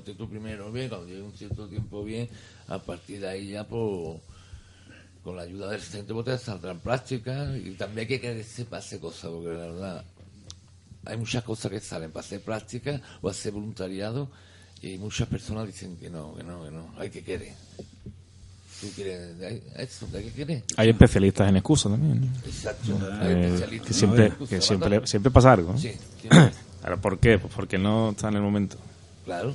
[0.00, 2.28] Primero bien, cuando llegue un cierto tiempo bien,
[2.68, 4.20] a partir de ahí ya pues
[5.22, 8.78] con la ayuda del centro pues, te saldrán prácticas y también hay que quererse para
[8.78, 10.04] hacer cosas, porque la verdad
[11.04, 14.28] hay muchas cosas que salen para hacer prácticas o hacer voluntariado
[14.80, 17.52] y muchas personas dicen que no, que no, que no, hay que querer.
[18.80, 19.36] ¿Tú quieres
[20.34, 20.64] quieres?
[20.76, 22.20] Hay especialistas en excusas también.
[22.20, 22.26] ¿no?
[22.44, 22.98] Exacto.
[23.00, 25.72] Eh, Hay especialistas que en siempre, excusas, que siempre, siempre pasa algo.
[25.72, 25.78] ¿no?
[25.78, 25.92] Sí.
[26.82, 27.38] Ahora, ¿por qué?
[27.38, 28.76] Pues porque no está en el momento.
[29.24, 29.54] Claro,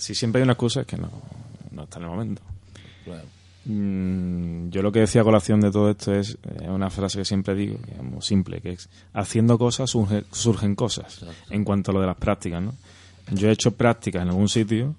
[0.00, 1.10] Si siempre hay una excusa es que no,
[1.70, 2.42] no está en el momento.
[3.04, 3.24] claro.
[3.66, 7.24] Mm, yo lo que decía a colación de todo esto es eh, una frase que
[7.26, 11.90] siempre digo, que es muy simple, que es haciendo cosas surge- surgen cosas en cuanto
[11.90, 12.62] a lo de las prácticas.
[12.62, 12.74] ¿no?
[13.32, 14.94] Yo he hecho prácticas en algún sitio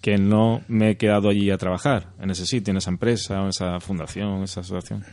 [0.00, 3.48] que no me he quedado allí a trabajar, en ese sitio, en esa empresa, en
[3.50, 5.04] esa fundación, en esa asociación.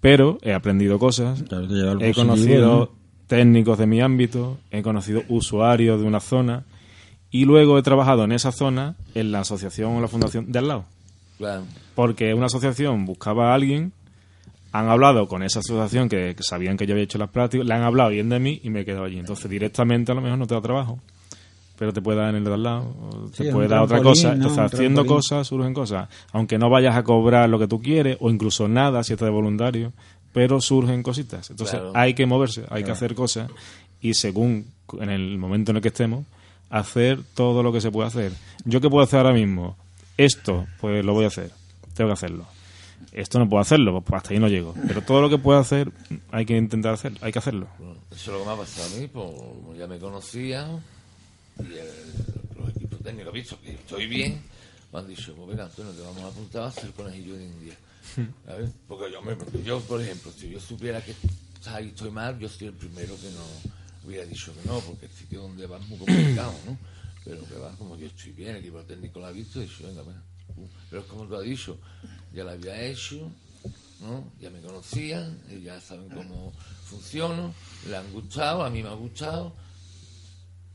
[0.00, 1.66] Pero he aprendido cosas, Claro
[2.00, 2.90] he conocido ¿no?
[3.26, 6.64] técnicos de mi ámbito, he conocido usuarios de una zona
[7.32, 10.68] y luego he trabajado en esa zona en la asociación o la fundación de al
[10.68, 10.84] lado.
[11.38, 11.64] Claro.
[11.96, 13.92] Porque una asociación buscaba a alguien,
[14.70, 17.74] han hablado con esa asociación que, que sabían que yo había hecho las prácticas, le
[17.74, 19.18] han hablado bien de mí y me he quedado allí.
[19.18, 20.98] Entonces directamente a lo mejor no te da trabajo,
[21.78, 24.00] pero te puede dar en el de al lado, o Sí, te puede dar otra
[24.02, 24.28] cosa.
[24.28, 24.34] ¿no?
[24.34, 26.08] Entonces haciendo cosas surgen cosas.
[26.32, 29.32] Aunque no vayas a cobrar lo que tú quieres o incluso nada si estás de
[29.32, 29.92] voluntario,
[30.32, 31.50] pero surgen cositas.
[31.50, 31.92] Entonces Claro.
[31.94, 33.50] hay que moverse, hay que hacer cosas
[34.00, 34.66] y según
[35.00, 36.24] en el momento en el que estemos,
[36.72, 38.32] hacer todo lo que se puede hacer.
[38.64, 39.76] ¿Yo qué puedo hacer ahora mismo?
[40.16, 41.50] Esto, pues lo voy a hacer.
[41.94, 42.46] Tengo que hacerlo.
[43.12, 44.74] Esto no puedo hacerlo, pues hasta ahí no llego.
[44.88, 45.92] Pero todo lo que pueda hacer,
[46.30, 47.68] hay que intentar hacer, hay que hacerlo.
[47.78, 50.66] Bueno, eso es lo que me ha pasado a mí, pues como ya me conocía
[51.58, 54.40] y el- los equipos técnicos, visto que estoy bien,
[54.92, 57.74] me han dicho, pues venga, Antonio, te vamos a apuntar a hacer conejillo de India.
[59.12, 61.14] Yo, me, porque yo, por ejemplo, si yo supiera que
[61.70, 63.72] ahí estoy mal, yo soy el primero que no
[64.12, 66.78] hubiera dicho que no, porque el sitio donde va es muy complicado, ¿no?
[67.24, 69.86] Pero que va, como yo estoy bien, el equipo técnico lo ha visto y dicho,
[69.86, 70.22] venga, venga.
[70.90, 71.78] Pero es como tú has dicho,
[72.34, 73.30] ya lo había hecho,
[74.00, 74.24] ¿no?
[74.40, 76.52] Ya me conocían, ya saben cómo
[76.84, 77.54] funciono,
[77.88, 79.54] le han gustado, a mí me ha gustado.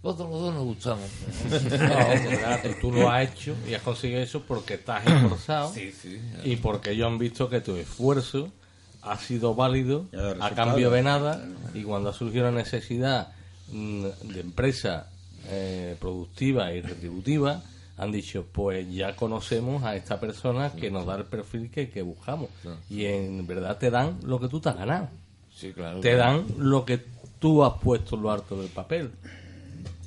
[0.02, 1.10] Todos los dos nos gustamos.
[1.52, 6.22] No, tú, tú lo has hecho y has conseguido eso porque estás esforzado Sí, sí.
[6.46, 8.54] y porque ellos han visto que tu esfuerzo
[9.02, 10.06] ha sido válido
[10.42, 13.30] a cambio de nada y cuando ha surgido la necesidad
[13.72, 15.10] mm, de empresa
[15.48, 17.62] eh, productiva y retributiva
[17.98, 22.02] han dicho pues ya conocemos a esta persona que nos da el perfil que, que
[22.02, 22.50] buscamos
[22.90, 25.10] y en verdad te dan lo que tú te has ganado
[25.56, 26.00] Sí, claro.
[26.02, 27.00] te dan lo que
[27.40, 29.12] tú has puesto en lo alto del papel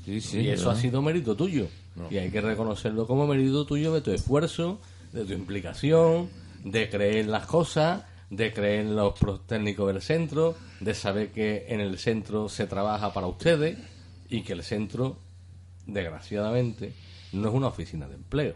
[0.05, 0.79] Sí, sí, y eso ¿verdad?
[0.79, 1.68] ha sido mérito tuyo.
[1.94, 2.09] No.
[2.11, 4.81] Y hay que reconocerlo como mérito tuyo de tu esfuerzo,
[5.12, 6.29] de tu implicación,
[6.64, 9.14] de creer en las cosas, de creer en los
[9.47, 13.77] técnicos del centro, de saber que en el centro se trabaja para ustedes
[14.29, 15.19] y que el centro,
[15.87, 16.93] desgraciadamente,
[17.33, 18.55] no es una oficina de empleo.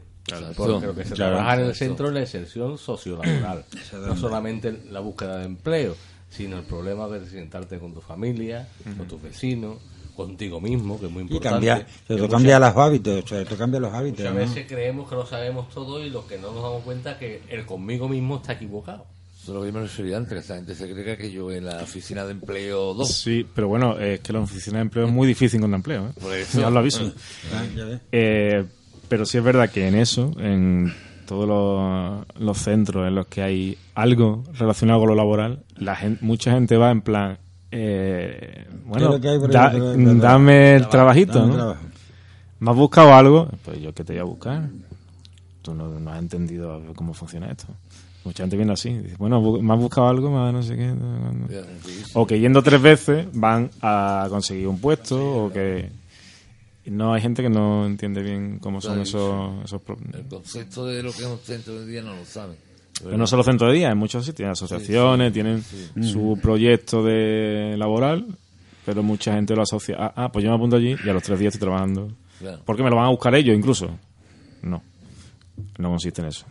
[0.56, 1.36] Porque lo que se Claro.
[1.36, 3.64] trabaja en el centro es la inserción sociolaboral.
[4.06, 5.96] no solamente la búsqueda de empleo,
[6.30, 9.76] sino el problema de sentarte con tu familia, con tus vecinos,
[10.16, 11.66] contigo mismo, que es muy Y importante.
[11.66, 14.24] cambia, Que sobre todo cambia los hábitos, sobre todo cambia los hábitos.
[14.24, 14.34] ¿no?
[14.34, 17.42] veces creemos que lo sabemos todo y lo que no nos damos cuenta es que
[17.48, 19.06] el conmigo mismo está equivocado.
[19.44, 21.52] Eso es lo que yo me refería antes, que esa gente se cree que yo
[21.52, 23.06] en la oficina de empleo 2.
[23.12, 26.06] Sí, pero bueno, es que la oficina de empleo es muy difícil encontrar empleo.
[26.06, 26.12] ¿eh?
[26.18, 26.60] Por eso.
[26.62, 27.12] Ya os lo aviso.
[27.52, 28.00] Ah, ya.
[28.10, 28.64] Eh,
[29.06, 30.94] pero sí es verdad que en eso, en
[31.26, 36.16] todos los, los centros en los que hay algo relacionado con lo laboral, la gen-
[36.22, 37.36] mucha gente va en plan,
[37.70, 41.54] eh, bueno, dame el trabajito, Dame ¿no?
[41.56, 41.80] trabajo.
[42.60, 43.48] ¿Me has buscado algo?
[43.62, 44.68] Pues yo que te voy a buscar.
[45.60, 47.66] Tú no, no has entendido cómo funciona esto.
[48.24, 48.90] Mucha gente viene así.
[48.90, 50.36] Dice, bueno, bu- ¿me has buscado algo?
[50.38, 50.94] Ha no sé qué.
[52.14, 55.90] O que yendo tres veces van a conseguir un puesto o que...
[56.86, 59.80] No, hay gente que no entiende bien cómo son esos, esos
[60.12, 62.56] El concepto de lo que es un centro de día no lo saben.
[63.02, 65.64] Pero no solo centros de día, en muchos sitios, tienen asociaciones, tienen
[66.02, 68.26] su proyecto de laboral,
[68.84, 69.96] pero mucha gente lo asocia.
[69.98, 72.12] Ah, ah, pues yo me apunto allí y a los tres días estoy trabajando.
[72.38, 72.60] Claro.
[72.66, 73.88] Porque me lo van a buscar ellos incluso.
[74.62, 74.82] No,
[75.78, 76.44] no consiste en eso.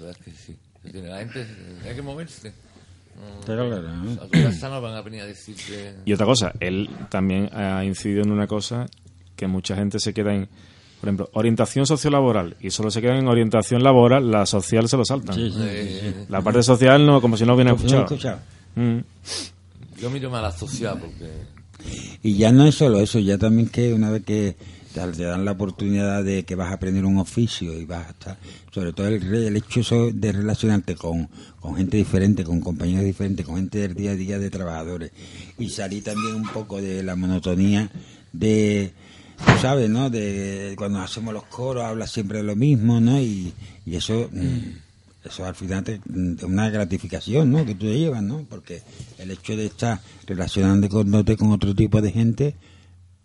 [0.00, 0.52] La verdad es que sí.
[0.54, 1.46] Que tiene La gente
[1.86, 2.52] hay que moverse.
[3.46, 3.88] Pero claro.
[3.88, 5.94] A van a venir a decir que...
[6.04, 8.86] Y otra cosa, él también ha incidido en una cosa
[9.34, 10.48] que mucha gente se queda en,
[11.00, 15.04] por ejemplo, orientación sociolaboral y solo se quedan en orientación laboral, la social se lo
[15.04, 15.34] saltan.
[15.34, 16.26] Sí, sí, Eh, sí, sí.
[16.28, 18.04] La parte social no, como si no hubiera escuchado.
[18.04, 18.40] escuchado.
[18.76, 18.98] Mm.
[20.00, 21.58] Yo miro más la social porque...
[22.22, 24.56] Y ya no es solo eso, ya también que una vez que
[24.98, 28.10] te te dan la oportunidad de que vas a aprender un oficio y vas a
[28.10, 28.38] estar,
[28.72, 31.28] sobre todo el, el hecho de relacionarte con,
[31.60, 35.10] con gente diferente, con compañeros diferentes, con gente del día a día de trabajadores
[35.58, 37.90] y salir también un poco de la monotonía
[38.32, 38.92] de,
[39.46, 40.10] tú sabes, ¿no?
[40.10, 43.20] De cuando hacemos los coros habla siempre de lo mismo, ¿no?
[43.20, 43.52] Y,
[43.86, 47.64] y eso, mm, eso al final te- mm, es una gratificación, ¿no?
[47.64, 48.44] Que tú te llevas, ¿no?
[48.48, 48.82] Porque
[49.18, 52.54] el hecho de estar relacionándote con otro tipo de gente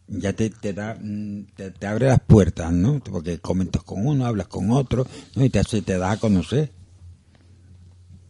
[0.08, 3.00] ya te, te da mm, te, te abre las puertas, ¿no?
[3.00, 5.44] Porque comentas con uno, hablas con otro, ¿no?
[5.46, 6.72] Y te hace, te da a conocer.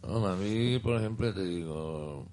[0.02, 2.26] Hombre, a mí, por ejemplo, te digo,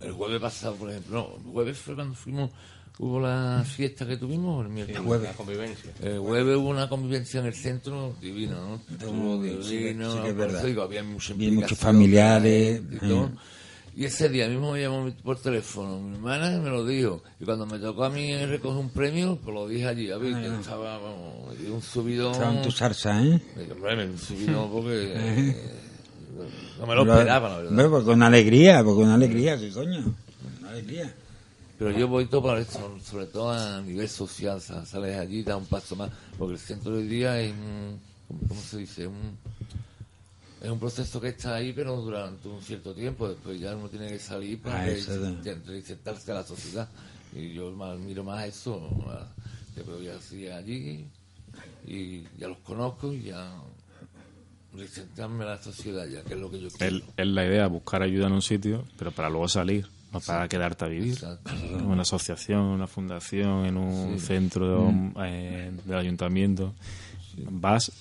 [0.00, 2.50] el jueves pasado, por ejemplo, no, el jueves fue cuando fuimos,
[2.98, 5.02] hubo la fiesta que tuvimos, el miércoles.
[5.02, 5.28] jueves.
[5.30, 5.92] La convivencia.
[6.02, 8.56] El jueves hubo una convivencia en el centro divino,
[8.88, 8.94] ¿no?
[8.94, 10.64] Estuvo Sí, sí, divino, sí que es verdad.
[10.64, 13.26] digo, había mucha muchos familiares, y todo.
[13.26, 13.30] eh.
[14.00, 17.20] Y ese día mismo me llamó por teléfono mi hermana y me lo dijo.
[17.40, 20.08] Y cuando me tocó a mí recoger un premio, pues lo dije allí.
[20.12, 22.30] A ver, que estaba, vamos, me dio un subidón.
[22.32, 23.42] Estaba en tu salsa, ¿eh?
[23.72, 25.74] Hombre, un subidón porque eh,
[26.78, 27.70] no me lo Pero- esperaba, la verdad.
[27.72, 30.04] Hombre, pues con alegría, pues con alegría, ¿qué coño?
[30.60, 31.12] Con alegría.
[31.76, 35.56] Pero yo voy todo para esto, sobre todo a nivel social, sa- sales allí, da
[35.56, 39.06] un paso más, porque el centro de día es un, ¿cómo- ¿cómo se dice?
[39.08, 39.36] Un,
[40.68, 44.08] es un proceso que está ahí, pero durante un cierto tiempo, después ya uno tiene
[44.08, 44.86] que salir para Ah,
[45.66, 46.88] reinsertarse a la sociedad.
[47.34, 48.76] Y yo más, miro más eso,
[49.08, 49.26] a-
[49.74, 51.06] después voy así allí,
[51.86, 53.50] y ya los conozco y ya
[54.74, 56.96] reinsertarme a la sociedad, ya que es lo que yo quiero.
[56.96, 60.48] Es, es la idea, buscar ayuda en un sitio, pero para luego salir, no para
[60.48, 61.14] quedarte a vivir.
[61.14, 61.52] Exacto.
[61.54, 64.26] En una asociación, una fundación, en un Sí.
[64.26, 65.12] centro Mm.
[65.24, 66.74] eh, del ayuntamiento.
[67.50, 67.92] Vas,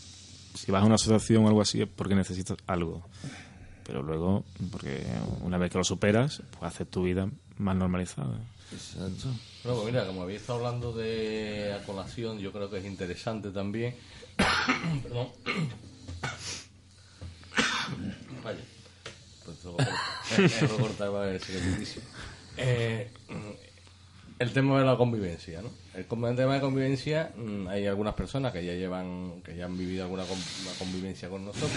[0.58, 3.06] si vas a una asociación o algo así, es porque necesitas algo.
[3.84, 5.06] Pero luego, porque
[5.42, 8.38] una vez que lo superas, pues haces tu vida más normalizada.
[8.72, 9.30] Exacto.
[9.64, 13.52] Bueno, pues mira, como habéis estado hablando de a colación, yo creo que es interesante
[13.52, 13.96] también.
[15.04, 15.30] Perdón.
[18.44, 18.60] Vaya.
[19.46, 19.58] Pues
[20.52, 22.06] esto lo el secretísimo.
[22.58, 23.10] Eh,
[24.40, 25.70] el tema de la convivencia, ¿no?
[25.94, 29.78] El el tema de convivencia, mm, hay algunas personas que ya llevan, que ya han
[29.78, 31.72] vivido alguna con- una convivencia con nosotros,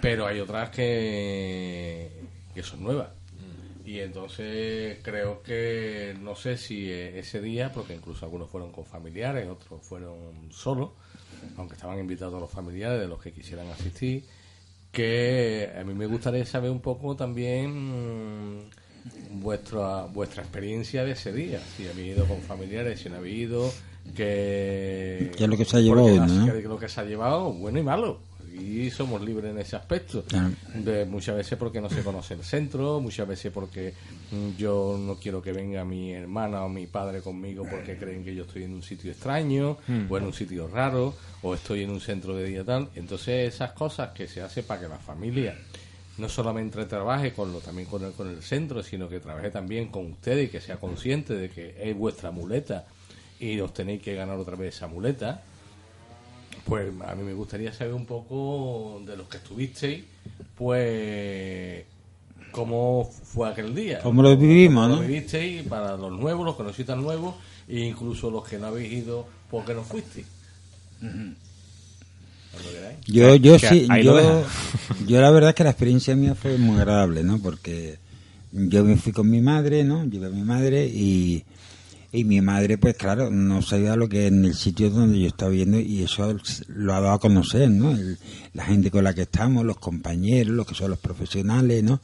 [0.00, 2.10] pero hay otras que,
[2.54, 3.08] que son nuevas.
[3.84, 8.84] Y entonces creo que, no sé si eh, ese día, porque incluso algunos fueron con
[8.84, 10.90] familiares, otros fueron solos,
[11.56, 14.24] aunque estaban invitados los familiares de los que quisieran asistir,
[14.92, 18.70] que a mí me gustaría saber un poco también mm,
[19.32, 23.72] vuestra vuestra experiencia de ese día, si habéis ido con familiares, si no habéis ido,
[24.34, 25.30] que...
[25.36, 26.52] ¿Qué es lo que se ha llevado no?
[26.52, 28.20] que lo que se ha llevado, bueno y malo.
[28.52, 30.24] Y somos libres en ese aspecto.
[30.24, 30.50] Claro.
[30.74, 33.94] De- muchas veces porque no se conoce el centro, muchas veces porque
[34.32, 38.34] mm, yo no quiero que venga mi hermana o mi padre conmigo porque creen que
[38.34, 40.06] yo estoy en un sitio extraño Hmm.
[40.10, 42.88] o en un sitio raro o estoy en un centro de día tal.
[42.96, 45.56] Entonces esas cosas que se hace para que la familia
[46.18, 49.88] no solamente trabaje con lo también con el, con el centro, sino que trabaje también
[49.88, 52.86] con ustedes y que sea consciente de que es vuestra muleta
[53.38, 55.42] y os tenéis que ganar otra vez esa muleta.
[56.64, 60.04] Pues a mí me gustaría saber un poco de los que estuvisteis,
[60.56, 61.84] pues
[62.52, 64.00] cómo fue aquel día.
[64.00, 65.02] Cómo lo vivimos, Cómo ¿no?
[65.02, 67.34] lo vivisteis para los nuevos, los que no sois tan nuevos,
[67.66, 70.26] e incluso los que no habéis ido porque no fuisteis.
[73.06, 74.44] Yo, yo sí, yo,
[75.06, 77.38] yo la verdad es que la experiencia mía fue muy agradable, ¿no?
[77.38, 77.98] Porque
[78.52, 80.04] yo me fui con mi madre, ¿no?
[80.04, 81.44] Llevé a mi madre y,
[82.12, 85.50] y mi madre, pues claro, no sabía lo que en el sitio donde yo estaba
[85.50, 86.36] viendo y eso
[86.68, 87.92] lo ha dado a conocer, ¿no?
[87.92, 88.18] El-
[88.52, 92.00] la gente con la que estamos, los compañeros, los que son los profesionales, ¿no?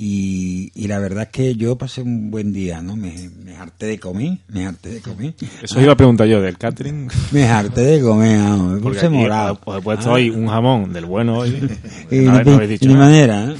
[0.00, 2.94] Y, y la verdad es que yo pasé un buen día, ¿no?
[2.94, 5.34] Me, me harté de comer, me harté de comer.
[5.60, 7.08] Eso iba a preguntar yo del catering.
[7.32, 9.58] Me harté de comer, vamos, me puse morado.
[9.64, 10.12] os he puesto Ah.
[10.12, 11.68] hoy un jamón del bueno hoy.
[12.12, 13.06] y No, no habéis dicho nada.
[13.06, 13.50] manera.
[13.52, 13.56] ¿eh?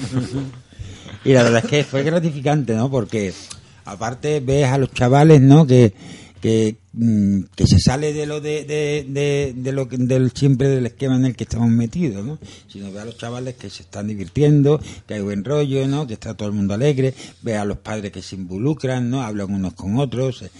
[1.24, 2.88] y la verdad es que fue gratificante, ¿no?
[2.88, 3.32] Porque
[3.84, 5.66] aparte ves a los chavales, ¿no?
[5.66, 5.92] Que
[6.40, 10.86] que, mm, que se sale de lo de, de, de, de lo del siempre del
[10.86, 12.38] esquema en el que estamos metidos, ¿no?
[12.68, 16.06] Sino ve a los chavales que se están divirtiendo, que hay buen rollo, ¿no?
[16.06, 19.22] Que está todo el mundo alegre, ve a los padres que se involucran, ¿no?
[19.22, 20.50] Hablan unos con otros eh,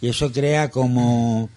[0.00, 1.50] y eso crea como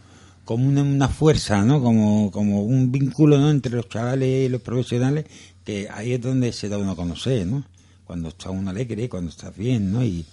[0.46, 1.82] como una, una fuerza, ¿no?
[1.82, 3.50] Como, como un vínculo, ¿no?
[3.50, 5.26] Entre los chavales y los profesionales,
[5.64, 7.64] que ahí es donde se da uno a conocer, ¿no?
[8.06, 10.04] Cuando está uno alegre, cuando estás bien, ¿no?
[10.04, 10.26] Y,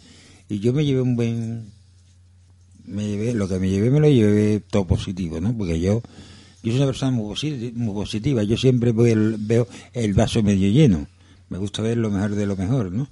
[0.49, 1.78] y yo me llevé un buen...
[2.89, 5.57] Me llevé, lo que me llevé me lo llevé todo positivo, ¿no?
[5.57, 6.03] Porque yo,
[6.63, 10.71] yo soy una persona muy muy positiva, yo siempre veo el, veo el vaso medio
[10.71, 11.07] lleno,
[11.51, 13.09] me gusta ver lo mejor de lo mejor, ¿no?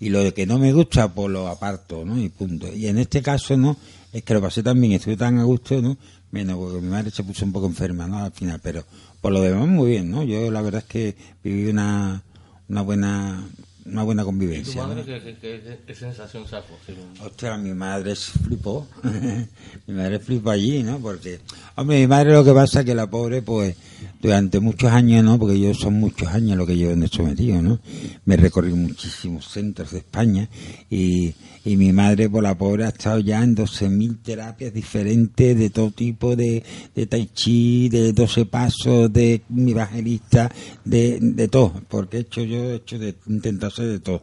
[0.00, 2.20] Y lo que no me gusta, pues lo aparto, ¿no?
[2.20, 2.66] Y punto.
[2.72, 3.76] Y en este caso, ¿no?
[4.12, 5.96] Es que lo pasé tan bien, estuve tan a gusto, ¿no?
[6.32, 8.18] Menos porque mi madre se puso un poco enferma, ¿no?
[8.18, 8.84] Al final, pero
[9.20, 10.24] por lo demás muy bien, ¿no?
[10.24, 12.22] Yo la verdad es que viví una,
[12.68, 13.48] una buena
[13.86, 14.82] una buena ¿Y tu convivencia.
[14.86, 15.04] madre ¿no?
[15.06, 16.78] qué, qué- qué- qué sensación sacó?
[17.24, 18.86] Ostras, mi madre flipó.
[19.86, 20.98] mi madre flipó allí, ¿no?
[20.98, 21.40] Porque,
[21.76, 23.74] hombre, mi madre lo que pasa es que la pobre, pues,
[24.20, 25.38] durante muchos años, ¿no?
[25.38, 27.80] Porque yo son muchos años lo que llevo en esto metido, ¿no?
[28.24, 30.48] Me recorrí muchísimos centros de España
[30.88, 35.70] y, y mi madre, por la pobre, ha estado ya en 12.000 terapias diferentes de
[35.70, 36.62] todo tipo, de,
[36.94, 40.50] de tai chi, de 12 pasos, de mi evangelista,
[40.84, 44.22] de, de todo, porque he hecho yo, he hecho de, intentado de todo.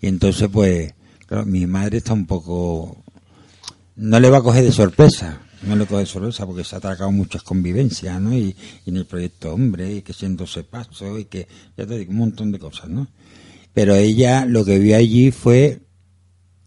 [0.00, 0.92] Y entonces, pues,
[1.26, 3.02] claro, mi madre está un poco,
[3.96, 6.78] no le va a coger de sorpresa, no le coge de sorpresa porque se ha
[6.78, 8.34] atracado muchas convivencias, ¿no?
[8.36, 11.96] Y, y en el proyecto Hombre, y que siendo ese paso, y que, ya te
[11.98, 13.08] digo, un montón de cosas, ¿no?
[13.72, 15.80] Pero ella lo que vio allí fue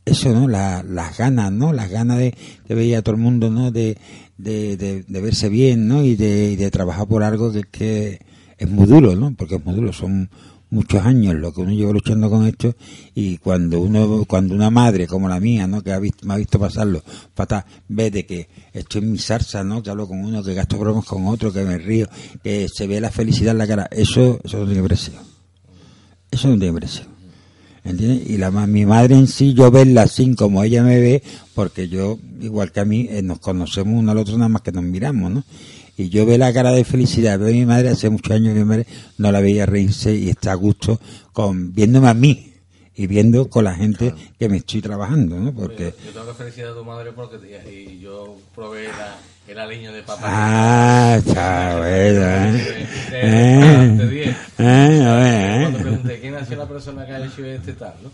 [0.06, 0.48] eso, ¿no?
[0.48, 1.74] La- las ganas, ¿no?
[1.74, 2.34] Las ganas de
[2.68, 3.72] que veía todo el mundo, ¿no?
[3.72, 3.98] De,
[4.38, 6.04] de, verse bien, ¿no?
[6.04, 8.20] Y de, y de trabajar por algo que, que
[8.58, 9.34] es muy duro, ¿no?
[9.36, 10.30] Porque es muy duro, son
[10.70, 12.76] muchos años lo que uno lleva luchando con esto
[13.16, 16.38] y cuando uno cuando una madre como la mía no que ha visto, me ha
[16.38, 17.02] visto pasarlo
[17.34, 20.78] fatal ve de que estoy en mi salsa no que hablo con uno que gasto
[20.78, 22.08] bromas con otro que me río
[22.44, 25.14] que se ve la felicidad en la cara eso eso no tiene precio
[26.32, 27.18] eso no tiene precio
[27.88, 28.30] ¿Entiendes?
[28.30, 31.24] Y la, mi madre en sí, yo verla así como ella me ve,
[31.56, 34.74] porque yo, igual que a mí, eh, nos conocemos uno al otro nada más que
[34.74, 35.44] nos miramos, ¿no?
[35.98, 38.64] Y yo veo la cara de felicidad, veo a mi madre, hace muchos años mi
[38.64, 38.86] madre
[39.18, 41.00] no la veía reírse y está a gusto
[41.34, 42.54] con viéndome a mí
[42.96, 45.54] y viendo con la gente que me estoy trabajando, ¿no?
[45.54, 49.16] Porque, Yo tengo que felicitar a tu madre porque te- y yo probé la,
[49.48, 50.22] el aliño de papá.
[50.26, 52.22] ah, está bueno,
[54.60, 55.70] ¿eh?
[55.82, 58.10] pregunté quién ha sido la persona que ha hecho este tal, ¿no?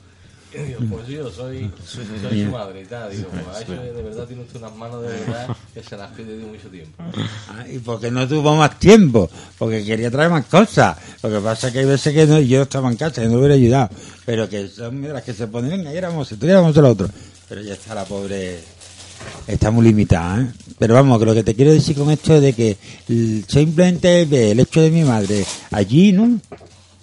[0.53, 3.11] Digo, pues yo soy, soy su madre y tal.
[3.11, 6.11] Digo, pues ha hecho, de verdad tiene usted unas manos de verdad que se las
[6.11, 7.03] pide de mucho tiempo.
[7.49, 9.29] Ah, ¿Y porque no tuvo más tiempo?
[9.57, 10.97] Porque quería traer más cosas.
[11.23, 13.39] Lo que pasa es que hay veces que no, yo estaba en casa y no
[13.39, 13.89] hubiera ayudado.
[14.25, 17.09] Pero que son de las que se ponen, venga, éramos, esto, éramos el otro.
[17.49, 18.59] Pero ya está la pobre,
[19.47, 20.47] está muy limitada, ¿eh?
[20.77, 22.77] Pero vamos, que lo que te quiero decir con esto es de que
[23.47, 26.39] simplemente ve el hecho de mi madre allí, ¿no?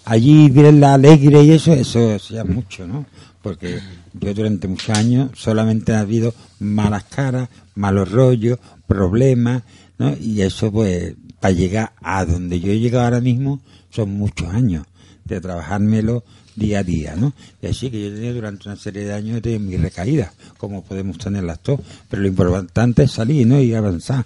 [0.05, 3.05] Allí verla alegre y eso, eso, eso ya es mucho, ¿no?
[3.41, 3.79] Porque
[4.13, 9.63] yo durante muchos años solamente ha habido malas caras, malos rollos, problemas,
[9.97, 10.15] ¿no?
[10.19, 14.85] Y eso, pues, para llegar a donde yo he llegado ahora mismo, son muchos años
[15.25, 16.23] de trabajármelo
[16.55, 17.33] día a día, ¿no?
[17.61, 21.17] Y así que yo tenido durante una serie de años de mis recaídas, como podemos
[21.17, 23.59] tenerlas todos, pero lo importante es salir, ¿no?
[23.61, 24.25] Y avanzar.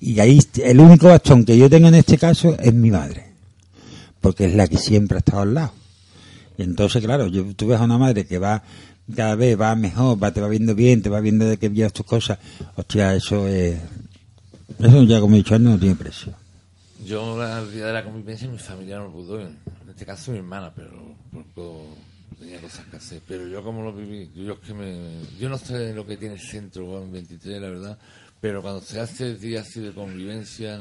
[0.00, 3.26] Y ahí el único bastón que yo tengo en este caso es mi madre,
[4.20, 5.72] porque es la que siempre ha estado al lado.
[6.58, 8.62] Y entonces, claro, yo, tú ves a una madre que va
[9.14, 11.92] cada vez va mejor, va, te va viendo bien, te va viendo de que llevas
[11.92, 12.38] tus cosas.
[12.74, 13.78] Hostia, eso es.
[14.78, 16.34] Eso ya, como he dicho antes, no tiene precio.
[17.04, 19.40] Yo, el día de la convivencia, mi familia no pudo.
[19.40, 19.56] En
[19.88, 20.90] este caso, mi hermana, pero
[21.32, 21.72] porque
[22.38, 23.22] tenía cosas que hacer.
[23.28, 25.22] Pero yo, como lo viví, yo es que me.
[25.38, 27.98] Yo no sé lo que tiene el centro, en 23, la verdad.
[28.40, 30.80] Pero cuando se hace día así de convivencia,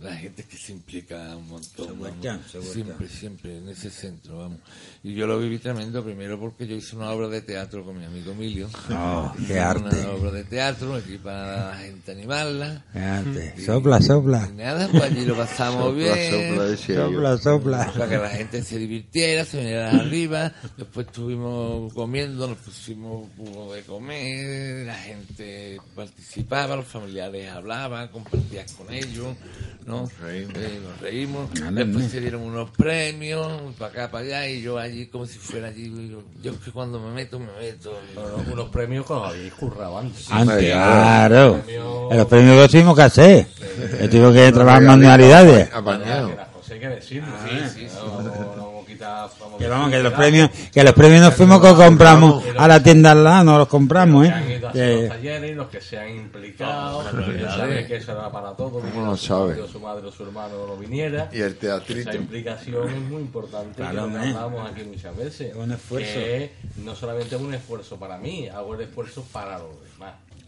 [0.00, 1.70] la gente que se implica un montón.
[1.74, 1.98] Se vamos.
[1.98, 2.74] vuelcan, se vuelcan.
[2.84, 4.58] Siempre, siempre, en ese centro, vamos.
[5.02, 8.04] Y yo lo viví tremendo, primero porque yo hice una obra de teatro con mi
[8.04, 8.68] amigo Emilio.
[8.90, 10.06] Oh, qué Una arte.
[10.06, 12.84] obra de teatro, aquí para la gente animarla.
[12.92, 13.54] Qué arte.
[13.64, 14.48] Sopla, sopla.
[14.50, 16.54] Y nada, pues allí lo pasamos Sopla, bien.
[16.56, 16.76] sopla.
[16.76, 17.92] Sopla, sopla.
[17.92, 20.52] Para que la gente se divirtiera, se viniera arriba.
[20.76, 28.72] Después estuvimos comiendo, nos pusimos jugo de comer, la gente participaba, los familiares hablaban, compartías
[28.72, 29.36] con ellos,
[29.90, 30.08] ¿no?
[30.22, 30.56] reímos.
[30.56, 31.50] Eh, nos reímos.
[31.52, 32.08] Después ¿no?
[32.08, 33.46] se dieron unos premios,
[33.78, 35.90] para acá, para allá, y yo allí como si fuera allí.
[36.10, 37.98] Yo, yo es que cuando me meto, me meto.
[38.16, 40.30] Unos, unos premios que os habéis currado antes.
[40.30, 41.60] Antes, claro.
[41.66, 42.08] claro.
[42.10, 43.46] En los premios que tuvimos que hacer.
[43.98, 45.72] Que tuvimos que trabajar manualidades.
[45.72, 46.28] Apañado.
[46.30, 47.32] Que las cosas hay que decirlo.
[47.48, 47.96] Sí, sí, sí.
[48.04, 48.59] No,
[49.58, 53.12] Que vamos, que los premios, que los premios nos fuimos que compramos a la tienda
[53.12, 54.58] al lado, no los compramos, que han ido ¿eh?
[54.58, 57.26] a los Que- talleres, los que se han implicado, no.
[57.86, 59.68] que eso era para todos, ¿Cómo no su sabe?
[59.70, 61.28] su madre o su hermano no viniera.
[61.32, 62.10] Y el teatrito.
[62.10, 64.20] Esa implicación es muy importante, Claro, que hombre.
[64.28, 65.50] hablamos aquí muchas veces.
[65.50, 66.14] Es un esfuerzo.
[66.14, 66.52] Que
[66.84, 69.89] no solamente es un esfuerzo para mí, hago el esfuerzo para los demás.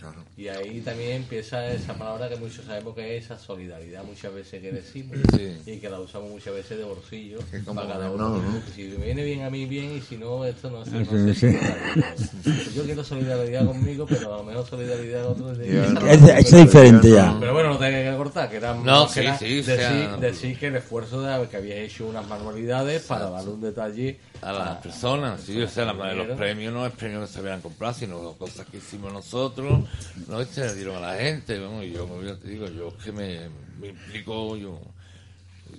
[0.02, 0.24] Claro.
[0.36, 4.60] Y ahí también empieza esa palabra que muchos sabemos que es esa solidaridad muchas veces
[4.60, 5.56] que decimos Sí.
[5.64, 8.28] y que la usamos muchas veces de bolsillo Que como para cada uno.
[8.30, 8.60] no, ¿no?
[8.74, 12.74] Si me viene bien a mí, bien, y si no, esto no, no sí, si-
[12.74, 15.58] Yo quiero solidaridad conmigo, pero a lo mejor solidaridad con otros.
[15.58, 17.36] Ya, esa no Es, es diferente ya.
[17.38, 19.64] Pero bueno, no tengo que cortar, que era No, más que sí, nada sí, decir,
[19.76, 24.18] sea- decir que el esfuerzo de que habías hecho unas manualidades para darle un detalle
[24.40, 27.60] a las personas, sí, o sea, la, los premios no es premios que se habían
[27.60, 29.84] comprado, sino cosas que hicimos nosotros,
[30.28, 32.88] no se le dieron a la gente, vamos, y yo, como yo te digo, yo
[32.88, 33.48] es que me,
[33.80, 34.80] me implico, yo,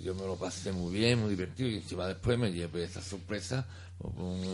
[0.04, 3.66] yo me lo pasé muy bien, muy divertido, y encima después me llevé esta sorpresa,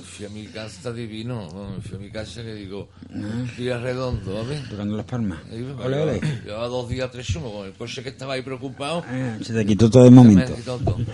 [0.03, 1.49] fui a mi casa, está divino,
[1.81, 4.61] fui a mi casa y le digo, un día redondo, ¿vale?
[4.69, 5.39] Tocando las palmas.
[5.83, 6.21] Ole, ole.
[6.45, 9.03] Llevaba dos días, tres chumos, con el coche que estaba ahí preocupado.
[9.07, 10.55] Ah, se te quitó todo el momento.
[10.55, 10.97] quitó todo.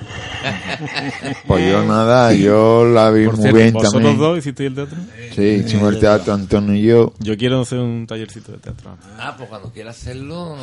[1.48, 4.18] Pues yo nada, yo la vi Por muy cierto, bien ¿vosotros también.
[4.18, 4.98] dos hicisteis el teatro?
[5.34, 7.14] Sí, hicimos el teatro Antonio y yo.
[7.20, 8.98] Yo quiero hacer un tallercito de teatro.
[9.18, 10.56] Ah, pues cuando quieras hacerlo,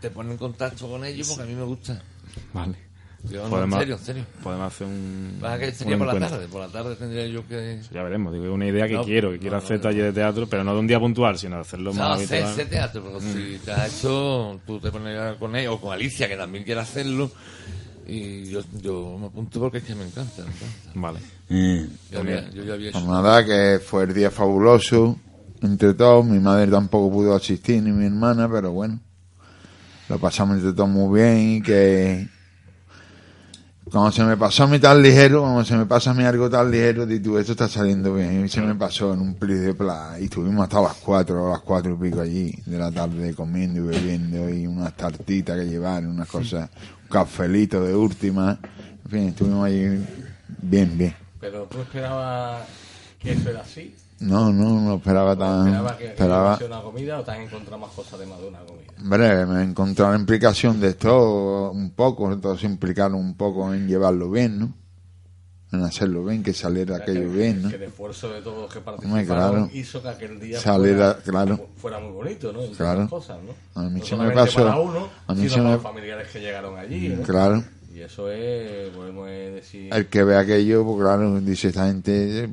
[0.00, 2.02] te pones en contacto con ellos porque a mí me gusta.
[2.52, 2.74] Vale.
[3.30, 4.24] Yo, no, en Podemos- serio, en serio.
[4.42, 5.38] Podemos hacer un.
[5.40, 6.36] Pasa que un sería por la encuentro.
[6.38, 7.80] tarde, por la tarde tendría yo que...
[7.92, 10.04] Ya veremos, digo, es una idea que No, quiero, que quiero no, hacer no, taller
[10.06, 12.60] de teatro, pero no de un día puntual, sino de hacerlo No, más hacer habitual.
[12.60, 13.32] ese teatro, pero Mm.
[13.32, 16.80] si te has hecho, tú te pones con ella o con Alicia, que también quiere
[16.80, 17.30] hacerlo,
[18.08, 20.42] y yo, yo me apunto porque es que me encanta.
[20.42, 20.66] me encanta.
[20.94, 21.20] Vale.
[22.10, 23.12] Yo, había, yo ya había Pues hecho.
[23.12, 25.16] nada, que fue el día fabuloso
[25.62, 26.24] entre todos.
[26.24, 28.98] Mi madre tampoco pudo asistir, ni mi hermana, pero bueno,
[30.12, 32.28] lo pasamos entre todos muy bien y que
[33.90, 36.50] cuando se me pasó a mí tan ligero, cuando se me pasa a mí algo
[36.50, 38.44] tan ligero, di tú, esto está saliendo bien.
[38.44, 41.50] Y se me pasó en un plis de plata y estuvimos hasta las cuatro, a
[41.52, 45.64] las cuatro y pico allí de la tarde comiendo y bebiendo y unas tartitas que
[45.64, 46.68] llevar, unas cosas,
[47.04, 48.58] un cafelito de última.
[49.06, 49.98] En fin, estuvimos allí
[50.60, 51.16] bien, bien.
[51.40, 52.66] Pero tú esperabas
[53.18, 53.94] que eso era así.
[54.22, 55.66] No, no, no esperaba tan.
[55.66, 56.58] ¿Esperabas que, Esperaba.
[56.66, 58.84] una comida o te has encontrado más cosas de más de una comida?
[59.00, 63.72] Hombre, me he encontrado la implicación de esto un poco, todos se implicaron un poco
[63.74, 64.72] en llevarlo bien, ¿no?
[65.72, 67.70] En hacerlo bien, que saliera aquello que, bien, ¿no?
[67.70, 69.70] que el esfuerzo de todos los que participaron claro.
[69.72, 71.66] hizo que aquel día Saliera, fuera, claro.
[71.78, 72.60] fuera muy bonito, ¿no?
[72.76, 73.08] Claro.
[73.08, 73.82] cosas, ¿no?
[73.82, 75.82] A mí No se me pasó- para uno, a mí sino se para me- los
[75.82, 77.22] familiares que llegaron allí, ¿no?
[77.22, 77.64] Claro.
[77.94, 79.92] Y eso es, podemos decir...
[79.94, 82.50] El que ve aquello, pues claro, dice, esta gente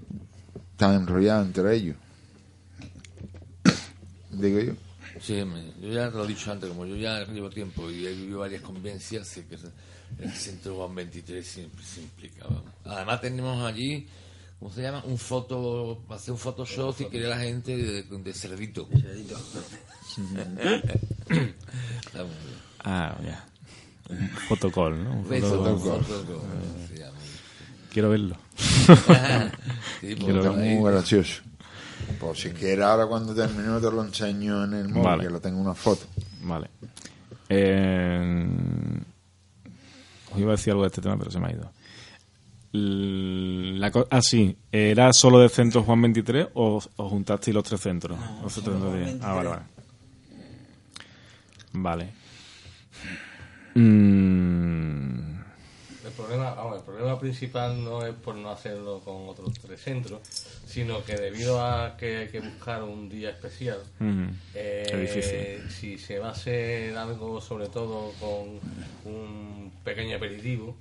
[0.80, 1.98] eh, está enrollada entre ellos.
[4.32, 4.74] Digo yo.
[5.22, 5.44] Sí,
[5.82, 8.40] yo ya te lo he dicho antes, como yo ya llevo tiempo y he vivido
[8.40, 9.58] varias convivencias, sé que
[10.20, 12.46] el centro Juan 23 siempre se implica.
[12.46, 12.64] vamos.
[12.86, 14.08] Además tenemos allí,
[14.60, 15.04] ¿cómo se llama?
[15.06, 18.88] Un foto, para hacer un Photoshop si quiere la gente de, de cerdito.
[18.88, 19.28] Bien.
[22.82, 23.46] Ah, ya.
[24.10, 25.12] Un fotocall, ¿no?
[25.18, 25.78] Un fotocall.
[25.78, 27.19] fotocall, fotocall, se llama.
[27.92, 28.36] Quiero verlo.
[30.02, 30.54] Sí, pues, Quiero Está verlo.
[30.82, 31.42] muy gracioso.
[32.20, 35.24] Por si quieres, ahora cuando termine te lo enseño en el móvil, Vale.
[35.26, 36.06] que lo tengo una foto.
[36.42, 36.70] Vale.
[37.50, 39.02] Eh,
[40.32, 41.72] os iba a decir algo de este tema, pero se me ha ido.
[42.72, 44.56] La ah, sí.
[44.72, 48.18] ¿Era solo del centro Juan 23 o, o juntasteis los tres centros?
[48.42, 49.62] Los tres centros de- Ah, vale, vale.
[51.74, 52.10] Vale.
[53.76, 55.39] Mm,
[56.20, 60.20] problema, vamos, el problema principal no es por no hacerlo con otros tres centros,
[60.66, 63.80] sino que debido a que hay que buscar un día especial,
[64.54, 68.60] eh, si se va a hacer algo sobre todo con
[69.12, 70.76] un pequeño aperitivo,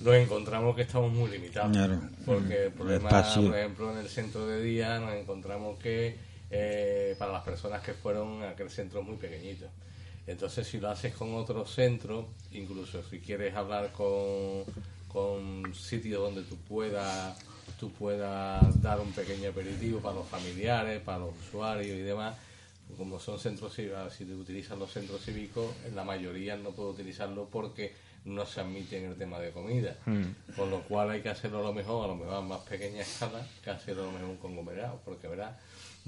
[0.00, 1.72] nos encontramos que estamos muy limitados.
[1.72, 2.00] Claro.
[2.24, 3.46] Porque el problema, espacio.
[3.46, 6.16] por ejemplo, en el centro de día nos encontramos que
[6.50, 9.66] eh, para las personas que fueron aquel centro es muy pequeñito.
[10.28, 14.64] Entonces, si lo haces con otro centro, incluso si quieres hablar con,
[15.08, 17.36] con sitios donde tú puedas
[17.78, 22.36] tú puedas dar un pequeño aperitivo para los familiares, para los usuarios y demás,
[22.96, 27.94] como son centros cívicos, si utilizan los centros cívicos, la mayoría no puedo utilizarlo porque
[28.24, 29.96] no se admite en el tema de comida.
[30.06, 30.54] Mm.
[30.56, 33.02] Con lo cual hay que hacerlo a lo mejor, a lo mejor a más pequeña
[33.02, 35.54] escala, que hacerlo a lo mejor un conglomerado, porque verás,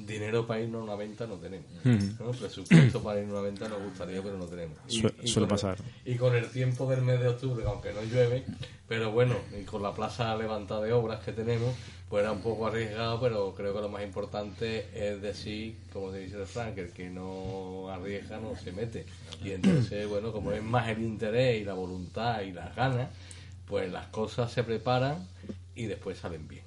[0.07, 1.67] dinero para irnos a una venta no tenemos.
[1.85, 2.31] ¿no?
[2.33, 4.77] Presupuesto para irnos a una venta nos gustaría, pero no tenemos.
[4.87, 5.79] Sue- suele el- pasar.
[6.05, 8.45] y con el tiempo del mes de octubre, aunque no llueve,
[8.89, 11.75] pero bueno, y con la plaza levantada de obras que tenemos,
[12.09, 16.37] pues era un poco arriesgado, pero creo que lo más importante es decir, como dice
[16.41, 19.07] el Frank, el que no arriesga no se mete.
[19.45, 23.11] Y entonces, bueno, como es más el interés y la voluntad y las ganas,
[23.67, 25.25] pues las cosas se preparan
[25.77, 26.65] y después salen bien.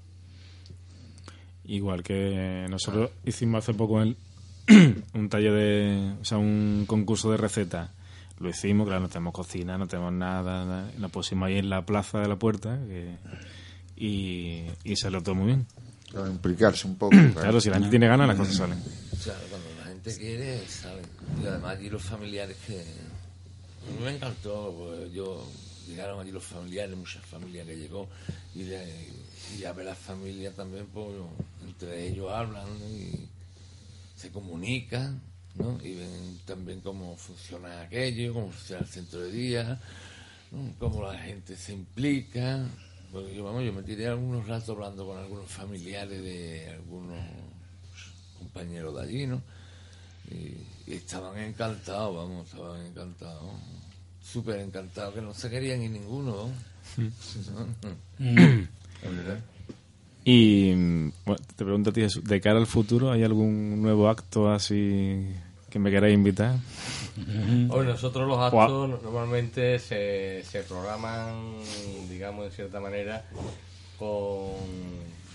[1.66, 4.18] Igual que nosotros hicimos hace poco el,
[5.14, 6.14] un taller de.
[6.22, 7.89] O sea, un concurso de recetas.
[8.39, 10.66] Lo hicimos, claro, no tenemos cocina, no tenemos nada.
[10.66, 10.91] nada.
[10.99, 13.16] Lo pusimos ahí en la plaza de la puerta que-
[13.95, 15.68] y, y salió todo muy bien.
[16.09, 17.16] Claro, implicarse un poco.
[17.34, 18.80] Claro, si la gente tiene ganas, las cosas salen.
[19.24, 21.05] Claro, cuando la gente quiere, saben.
[21.41, 22.80] Y además allí los familiares que...
[22.80, 25.47] A mí me encantó, pues yo...
[25.88, 28.07] Llegaron allí los familiares, muchas familias que llegó,
[28.55, 29.09] y, de-
[29.58, 31.08] y a ver las familias también, pues
[31.66, 33.28] entre ellos hablan y
[34.16, 35.22] se comunican,
[35.56, 35.80] ¿no?
[35.84, 39.80] Y ven también cómo funciona aquello, cómo funciona el centro de día,
[40.52, 40.74] ¿no?
[40.80, 42.66] cómo la gente se implica.
[43.12, 47.20] Porque yo, vamos, yo me tiré algunos ratos hablando con algunos familiares de algunos
[48.39, 49.41] compañeros de allí, ¿no?
[50.32, 53.52] Y, y estaban encantados, vamos, estaban encantados.
[54.24, 56.50] súper encantados, que no se querían ir ninguno.
[60.26, 60.74] Y
[61.26, 65.28] bueno, te pregunto a ti, de cara al futuro, ¿hay algún nuevo acto así
[65.70, 66.56] que me queráis invitar?
[67.70, 71.58] Hoy nosotros los actos normalmente se, se programan,
[72.10, 73.26] digamos, en cierta manera,
[73.99, 74.54] con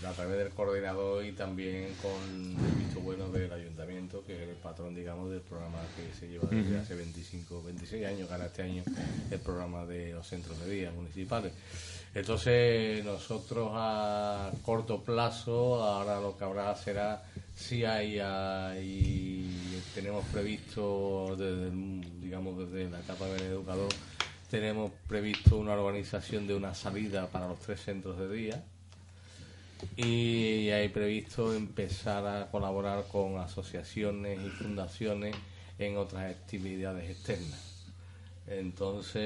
[0.07, 4.57] a través del coordinador y también con el visto bueno del ayuntamiento, que es el
[4.57, 8.85] patrón, digamos, del programa que se lleva desde hace 25, 26 años, gana este año
[9.31, 11.53] el programa de los centros de día municipales.
[12.15, 17.23] Entonces, nosotros a corto plazo, ahora lo que habrá será
[17.55, 21.71] si hay, hay- tenemos previsto desde,
[22.21, 23.99] digamos, desde la etapa del educador,
[24.49, 28.65] tenemos previsto una organización de una salida para los tres centros de día
[29.97, 35.37] y hay previsto empezar a colaborar con asociaciones y fundaciones
[35.79, 37.68] en otras actividades externas.
[38.51, 39.23] Entonces,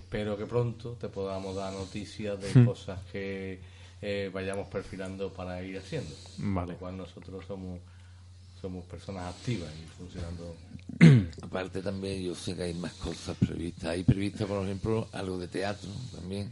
[0.00, 2.64] espero que pronto te podamos dar noticias de Hmm.
[2.66, 3.60] cosas que
[4.02, 6.14] eh, vayamos perfilando para ir haciendo.
[6.38, 6.66] Vale.
[6.66, 7.80] Con lo cual nosotros somos
[8.60, 10.54] somos personas activas y funcionando.
[11.42, 13.90] Aparte también yo sé que hay más cosas previstas.
[13.90, 16.50] Hay previsto, por ejemplo, algo de teatro también.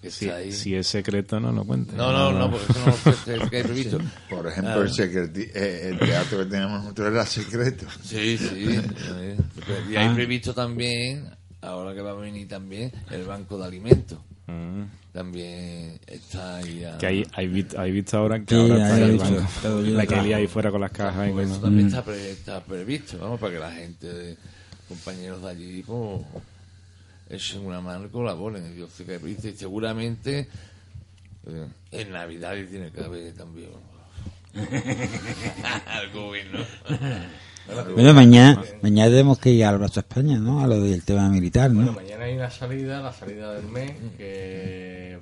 [0.00, 1.94] Si, si es secreto, no lo cuentes.
[1.96, 3.98] No, no, no, porque eso no lo sé que hay previsto.
[4.30, 7.86] Por ejemplo, el, secreti- eh, el teatro que tenemos nosotros era secreto.
[8.02, 8.80] Sí, sí.
[9.90, 11.28] Y hay previsto también,
[11.60, 14.18] ahora que va a venir también, el banco de alimentos.
[14.46, 14.82] Mm.
[15.12, 16.84] También está ahí.
[16.84, 19.80] a- Que hay, hay, visto, hay visto ahora que Sí, ahora está hay el banco.
[19.82, 21.28] la que lía ahí fuera con las cajas.
[21.28, 21.88] y Pues con- eso también Mm.
[21.88, 24.36] está, pre- está previsto, vamos, para que la gente,
[24.88, 26.20] compañeros de allí, pues,
[27.82, 28.76] mano y colaboren.
[28.76, 30.48] Yo sé que y seguramente
[31.46, 33.70] eh, en Navidad tiene que haber también
[35.86, 36.58] algo bueno.
[37.94, 40.62] Bueno, mañana, mañana tenemos que ir al Brazo España, ¿no?
[40.62, 41.96] A lo del tema militar, Bueno, ¿no?
[42.00, 45.18] mañana hay una salida, la salida del mes, que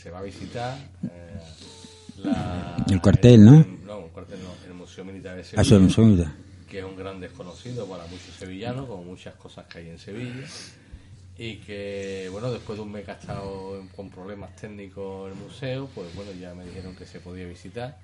[0.00, 1.40] se va a visitar eh,
[2.18, 3.66] la- El cuartel, ¿no?
[3.84, 5.64] No, el cuartel no, el Museo Militar de Ah, Sevilla.
[5.64, 6.32] sí, el Museo Militar.
[6.70, 10.46] Que es un gran desconocido para muchos sevillanos, como muchas cosas que hay en Sevilla.
[11.38, 15.88] Y que, bueno, después de un mes que ha estado con problemas técnicos el museo,
[15.94, 17.96] pues bueno, ya me dijeron que se podía visitar.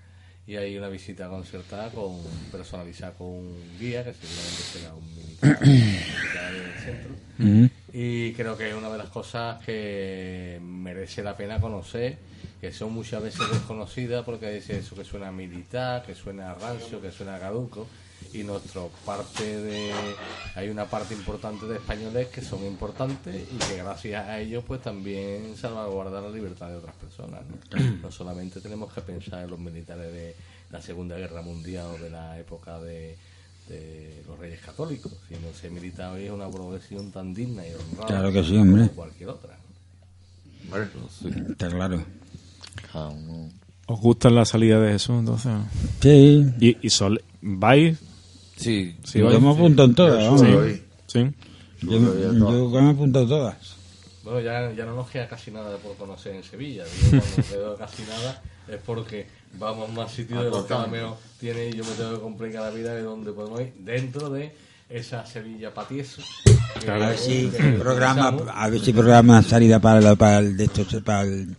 [0.46, 2.20] Y hay una visita concertada, con
[2.52, 5.58] personalizada con un guía, que seguramente será un militar,
[6.52, 7.74] del centro.
[7.92, 12.18] Y creo que es una de las cosas que merece la pena conocer,
[12.60, 17.10] que son muchas veces desconocidas porque dice eso que suena militar, que suena rancio, que
[17.10, 17.88] suena caduco.
[18.32, 19.92] Y nuestro parte de.
[20.56, 24.82] Hay una parte importante de españoles que son importantes y que gracias a ellos, pues
[24.82, 27.42] también salvaguardar la libertad de otras personas.
[27.72, 27.80] ¿no?
[28.02, 30.34] No solamente tenemos que pensar en los militares de
[30.72, 33.16] la Segunda Guerra Mundial o de la época de,
[33.68, 38.06] de los Reyes Católicos, sino ser militar hoy es una profesión tan digna y honrada
[38.06, 38.82] Claro que sí, hombre.
[38.88, 39.56] como cualquier otra.
[41.50, 42.04] Está claro.
[43.86, 45.52] ¿Os gustan las salidas de Jesús entonces?
[46.00, 46.44] Sí.
[46.58, 47.98] ¿Y, y sol, vais?
[48.56, 48.96] Sí.
[49.04, 50.40] sí Yo me apunto en todas, vamos.
[50.40, 50.82] Sí.
[51.06, 51.30] Sí.
[51.82, 53.74] Yo, yo me he apuntado todas.
[54.22, 56.84] Bueno, ya, ya no nos queda casi nada por conocer en Sevilla.
[56.84, 59.26] Digo, cuando nos queda casi nada es porque
[59.58, 60.72] vamos más sitios de los que.
[60.74, 64.30] Alameo tiene y yo me tengo que complicar la vida de donde podemos ir dentro
[64.30, 64.54] de
[64.88, 66.22] esa Sevilla patieso.
[66.88, 70.86] A ver si programa, a ver si programa salida para, la- para el de estos,
[71.02, 71.54] para el,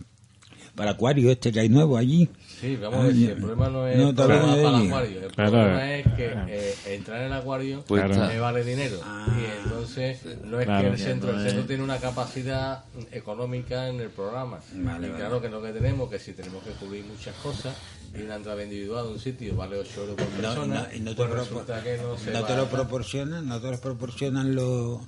[0.74, 2.28] para el acuario este que hay nuevo allí.
[2.60, 5.20] Sí, vamos a ver, si el problema no es No, no para el acuario.
[5.20, 5.50] El Claro.
[5.50, 8.28] problema es que eh, entrar en el acuario Cuesta.
[8.28, 8.98] me vale dinero.
[9.38, 10.82] y entonces no es Claro.
[10.88, 14.58] que el centro, el centro tiene una capacidad económica en el programa.
[14.72, 15.20] Vale, y vale.
[15.22, 17.74] claro que lo que tenemos, que si tenemos que cubrir muchas cosas,
[18.18, 21.10] y una entrada individual de un sitio vale 8 euros por persona, no, y no
[21.10, 24.54] te, pues lo no se no va te a- lo proporcionan, no te lo proporcionan
[24.54, 25.00] los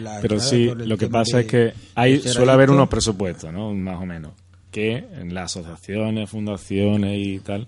[0.00, 3.72] la Pero sí, lo que pasa es que hay suele haber unos presupuestos, ¿no?
[3.74, 4.32] Más o menos.
[4.70, 7.66] Que en las asociaciones, fundaciones y tal,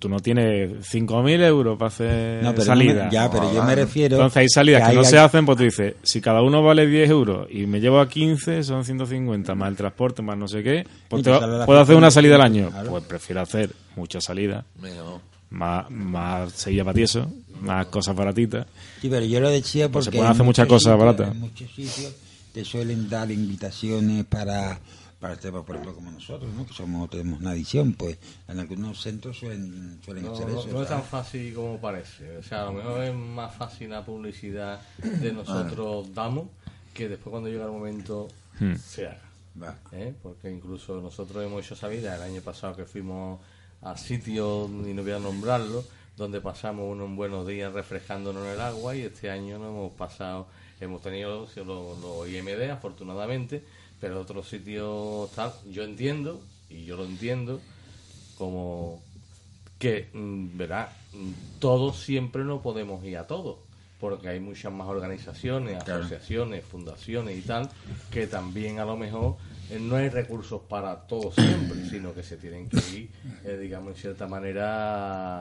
[0.00, 3.04] tú no tienes 5.000 euros para hacer No, pero salida.
[3.04, 4.16] me- ya, pero yo me refiero.
[4.16, 6.62] Entonces hay salidas que, hay- no se hay- hacen, pues tú dices, si cada uno
[6.62, 10.48] vale 10 euros y me llevo a 15, son 150, más el transporte, más no
[10.48, 11.30] sé qué, pues te
[11.66, 12.70] puedo hacer una salida al año.
[12.70, 12.90] claro.
[12.90, 15.20] Pues prefiero hacer muchas salidas, Mejor.
[15.50, 17.30] más, más Sevilla patieso,
[17.60, 18.66] más cosas baratitas.
[19.02, 20.16] Sí, pero yo lo decía Pues porque.
[20.16, 21.30] se pueden en hacer muchas cosas sitios- baratas.
[21.34, 22.14] En muchos sitios
[22.52, 24.80] te suelen dar invitaciones para.
[25.20, 26.66] Para temas, por ejemplo, como nosotros, ¿no?
[26.66, 28.16] Que somos, tenemos una edición, pues
[28.48, 30.68] en algunos centros suelen, suelen No, hacer no- eso.
[30.72, 32.38] no es tan fácil como parece.
[32.38, 36.46] O sea, a lo mejor es más fácil la publicidad de nosotros damos
[36.94, 38.74] que después cuando llega el momento Hmm.
[38.76, 39.20] se haga.
[39.62, 39.76] Va.
[39.92, 40.14] ¿eh?
[40.22, 43.40] Porque incluso nosotros hemos hecho esa vida el año pasado que fuimos
[43.82, 45.84] a sitios, y no voy a nombrarlo,
[46.16, 50.46] donde pasamos unos buenos días refrescándonos en el agua y este año nos hemos pasado
[50.80, 53.62] hemos tenido los, los IMD, afortunadamente,
[54.00, 57.60] pero otros sitios tal, yo entiendo, y yo lo entiendo,
[58.38, 59.02] como
[59.78, 63.58] que, mm, verá, mm, todos siempre no podemos ir a todos,
[64.00, 67.68] porque hay muchas más organizaciones, asociaciones, fundaciones y tal,
[68.10, 69.36] que también a lo mejor
[69.70, 73.10] eh, no hay recursos para todos siempre, sino que se tienen que ir,
[73.44, 75.38] eh, digamos, en cierta manera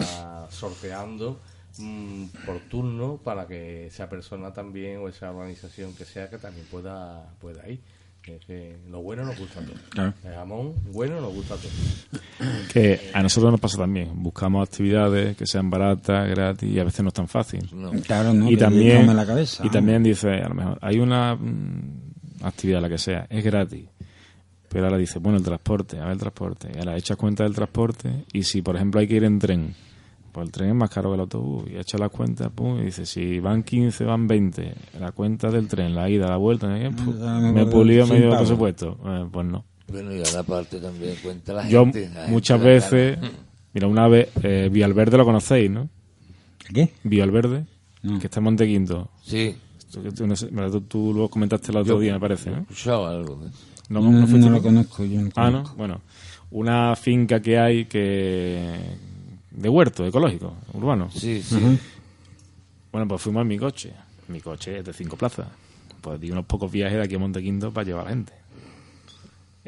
[0.50, 1.40] sorteando
[1.78, 6.66] mm, por turno para que esa persona también o esa organización que sea que también
[6.70, 7.80] pueda, pueda ir.
[8.22, 10.14] Que lo bueno nos gusta a todos.
[10.24, 12.70] El jamón bueno nos gusta a todos.
[12.72, 14.12] Que a nosotros nos pasa también.
[14.22, 17.68] Buscamos actividades que sean baratas, gratis y a veces no es tan fácil.
[18.06, 21.36] Claro, no, y que también, la cabeza, y también dice, a lo mejor, hay una
[21.36, 23.88] mm, actividad, la que sea, es gratis.
[24.70, 26.72] Pero ahora dice, bueno, el transporte, a ver el transporte.
[26.74, 29.76] Y ahora echas cuenta del transporte y si, por ejemplo, hay que ir en tren,
[30.32, 31.64] pues el tren es más caro que el autobús.
[31.72, 34.74] Y echa las cuentas, pum, y dice, si van 15, van 20.
[35.00, 36.92] La cuenta del tren, la ida, la vuelta, ¿no?
[36.96, 38.98] Pum, me he pulido Sin medio presupuesto.
[39.06, 39.66] Eh, pues no.
[39.88, 42.10] Bueno, y ahora aparte también cuenta la Yo gente.
[42.14, 43.18] la muchas la veces,
[43.74, 45.90] mira, una vez, eh, Villalverde lo conocéis, ¿no?
[46.74, 46.90] ¿Qué?
[47.04, 47.66] Villalverde,
[48.20, 49.10] que está en Montequinto.
[49.24, 49.56] Sí.
[49.80, 50.70] Esto que tú, no sé, ¿verdad?
[50.72, 52.62] tú, tú lo comentaste el otro Yo día, me parece, he ¿no?
[52.62, 53.58] escuchado algo eso.
[53.90, 55.70] No, No, no no lo conozco, yo no Ah, conozco.
[55.72, 55.76] ¿no?
[55.78, 56.02] Bueno,
[56.52, 58.70] una finca que hay que
[59.52, 61.10] de huerto ecológico, urbano.
[61.12, 61.56] Sí, sí.
[62.92, 63.94] Bueno, pues fuimos en mi coche.
[64.28, 65.48] Mi coche es de cinco plazas.
[66.02, 68.34] Pues di unos pocos viajes de aquí a Montequinto para llevar a la gente.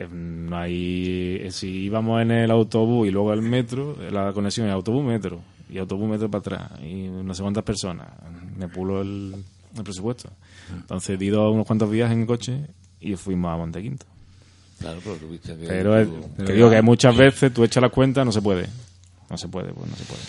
[0.09, 1.37] No hay.
[1.41, 5.77] eh, Si íbamos en el autobús y luego el metro, la conexión es autobús-metro y
[5.77, 8.07] autobús-metro para atrás y no sé cuántas personas.
[8.57, 9.35] Me pulo el,
[9.77, 10.29] el presupuesto.
[10.73, 12.61] Entonces di dos, unos cuantos viajes en coche
[12.99, 14.05] y fuimos a Montequinto.
[14.79, 15.67] Claro, pero tuviste que...
[15.67, 16.07] Pero es-
[16.37, 18.67] te digo que muchas veces tú echas la cuenta, no se puede.
[19.31, 20.21] No se puede, pues no se puede.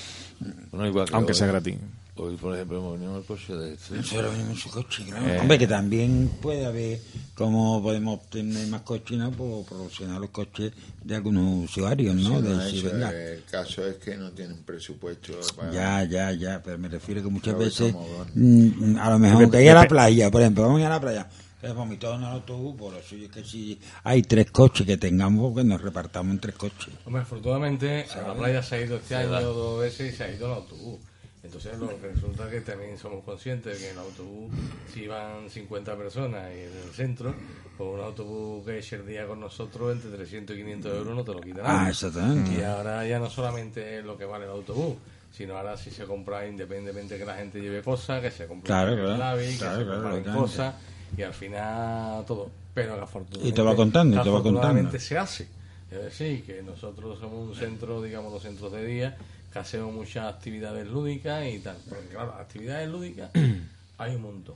[0.71, 1.39] Bueno, igual que Aunque hoy.
[1.39, 1.77] sea gratis.
[2.15, 3.95] Hoy, por ejemplo, hemos venido en el coche de este.
[3.97, 5.27] Nosotros venimos en su coche, claro.
[5.29, 5.39] Eh.
[5.41, 7.01] Hombre, que también puede haber
[7.35, 9.31] cómo podemos obtener más coches, ¿no?
[9.33, 10.73] Por proporcionar los coches
[11.03, 12.37] de algunos usuarios, ¿no?
[12.37, 13.11] Sí, de no, si eso venga.
[13.11, 15.73] es- el caso es que no tienen presupuesto para...
[15.73, 19.51] Ya, ya, ya, pero me refiero que muchas Claro, veces, somos mm, a lo mejor,
[19.51, 21.27] que a la playa, por ejemplo, vamos a ir a la playa,
[21.63, 25.55] que vomitado en el autobús, por eso es que si hay tres coches que tengamos,
[25.55, 26.93] que nos repartamos en tres coches.
[27.07, 30.25] Hombre, afortunadamente a la playa se ha ido este Se año dos veces y se
[30.25, 31.01] ha ido en autobús.
[31.45, 34.53] Entonces lo que resulta que también somos conscientes de que en el autobús
[34.93, 37.35] si van 50 personas y en el centro,
[37.77, 41.25] pues un autobús que eche el día con nosotros entre 300 y 500 euros no
[41.25, 41.87] te lo quita nadie.
[41.87, 42.53] Ah, exactamente.
[42.61, 44.97] Y ahora ya no solamente es lo que vale el autobús,
[45.33, 48.93] sino ahora si se compra independientemente que la gente lleve cosas, que se compra Claro,
[48.93, 49.17] el claro.
[49.19, 50.41] lápiz, que Claro, se claro, compran lógicamente.
[50.41, 50.75] cosas
[51.17, 52.51] y al final todo.
[52.75, 55.07] Pero afortunadamente, Y te va contando, y te va afortunadamente contando.
[55.07, 55.49] se hace.
[55.91, 59.17] Es decir, que nosotros somos un centro, digamos, los centros de día,
[59.53, 61.77] que hacemos muchas actividades lúdicas y tal.
[61.87, 63.31] Porque, claro, actividades lúdicas
[63.99, 64.55] hay un montón.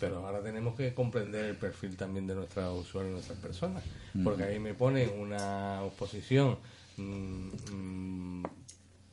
[0.00, 3.82] Pero ahora tenemos que comprender el perfil también de nuestros usuarios y nuestras personas.
[4.24, 6.58] Porque ahí me ponen una exposición,
[6.96, 8.42] mm, mm,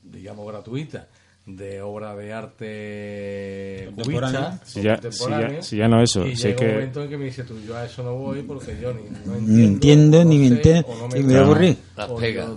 [0.03, 1.07] digamos, gratuita
[1.45, 4.39] de obra de arte Contemporánea.
[4.49, 6.73] cubista, Si ya- contemporánea, si ya- si ya no eso, y si llega que- un
[6.75, 9.35] momento en que me dice tú, yo a eso no voy porque yo ni no
[9.35, 11.77] entiendo, Ni entiendo, ni me entiendo, no y me aburrí.
[11.97, 12.49] Las pegas.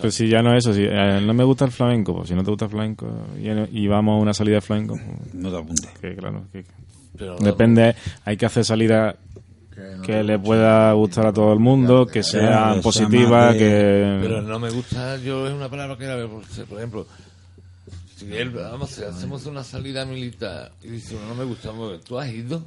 [0.00, 2.34] Pues si ya no es eso, si eh, no me gusta el flamenco, pues si
[2.34, 3.06] no te gusta el flamenco
[3.38, 3.48] y,
[3.82, 5.90] y vamos a una salida de flamenco, pues, No te apuntes.
[6.00, 6.64] que claro, que
[7.18, 9.16] Pero- depende, hay que hacer salidas
[10.04, 12.74] que le pueda gustar a todo el mundo, que sea
[13.52, 14.18] de- que...
[14.22, 17.06] Pero no me gusta, yo es una palabra que era, por por ejemplo,
[18.20, 21.70] si él, vamos, si hacemos una salida militar y dice, no, no me gusta,
[22.06, 22.62] ¿tú has ido?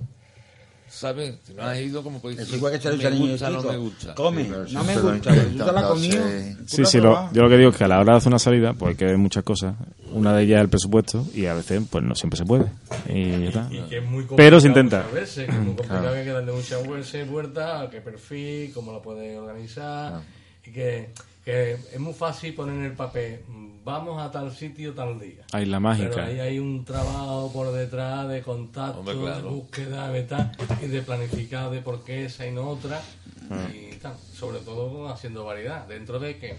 [0.90, 1.36] ¿Sabes?
[1.44, 4.14] Si no has ido, como puedes Es decir, igual que me gusta, no me gusta.
[4.14, 6.24] Come, no me gusta, pero tú te la comido.
[6.24, 8.28] tú Sí, sí, lo, yo lo que digo es que a la hora de hacer
[8.30, 9.76] una salida, pues hay que ver muchas cosas.
[10.12, 12.66] Una de ellas es el presupuesto y a veces, pues no siempre se puede.
[13.10, 13.68] Y ya está.
[13.72, 15.02] Y que es muy Pero se intenta.
[15.08, 16.14] veces, que es muy complicado Claro.
[16.14, 20.22] que hay que darle muchas vueltas, qué perfil, cómo lo puedes organizar.
[20.64, 21.10] Y que,
[21.44, 25.44] que es muy fácil poner en el papel, mm, vamos a tal sitio tal día.
[25.52, 26.10] Ahí la mágica.
[26.12, 29.44] Pero ahí hay un trabajo por detrás de contacto, Hombre, claro.
[29.50, 33.02] de búsqueda, de tal, y de planificar de por qué esa y no otra.
[33.50, 33.68] Ah.
[33.74, 34.16] Y tal.
[34.34, 35.88] Sobre todo haciendo variedad.
[35.88, 36.56] Dentro de que,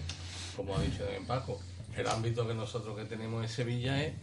[0.55, 1.59] como ha dicho bien Paco,
[1.97, 4.13] el ámbito que nosotros que tenemos en Sevilla es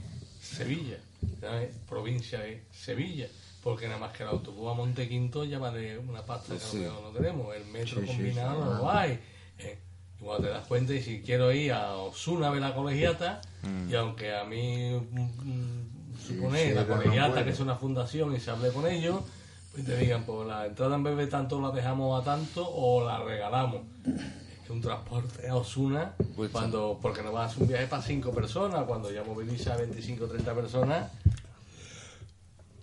[0.40, 0.98] Sevilla.
[1.40, 1.70] ¿sabes?
[1.88, 3.26] Provincia es Sevilla.
[3.62, 6.78] Porque nada más que el autobús a Montequinto ya vale una pasta que Sí.
[6.78, 7.54] lo mejor no tenemos.
[7.54, 8.68] El metro Sí, combinado sí.
[8.70, 9.20] no lo hay.
[9.58, 9.78] Eh,
[10.22, 13.40] cuando te das cuenta, y si quiero ir a Osuna a ver la colegiata,
[13.88, 18.34] y aunque a mí, mm, mm, supone, sí, la no colegiata, que es una fundación,
[18.34, 19.20] y se hable con ellos,
[19.72, 23.18] pues te digan, pues la entrada en bebé tanto la dejamos a tanto o la
[23.24, 23.82] regalamos.
[24.06, 27.86] Es que un transporte a Osuna, Pues, cuando, porque no vas a hacer un viaje
[27.86, 31.10] para cinco personas, cuando ya moviliza a 25 o 30 personas,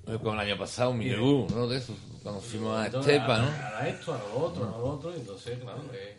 [0.06, 1.68] Como el año pasado, Miguel, ¿no?
[1.68, 3.48] De eso, cuando fuimos a Estepa, ¿no?
[3.78, 6.18] A, esto, a lo otro, a lo otro, y entonces, claro, eh,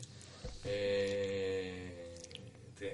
[0.64, 2.14] eh,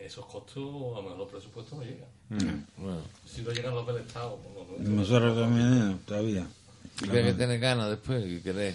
[0.05, 2.09] esos costos, a lo mejor los presupuestos no llegan.
[2.29, 2.83] Mm.
[2.83, 3.01] Bueno.
[3.25, 6.47] Si no llegan los del Estado, pues no, no- Nosotros también, eh, todavía.
[7.03, 8.75] Y que que tener ganas después, y querer.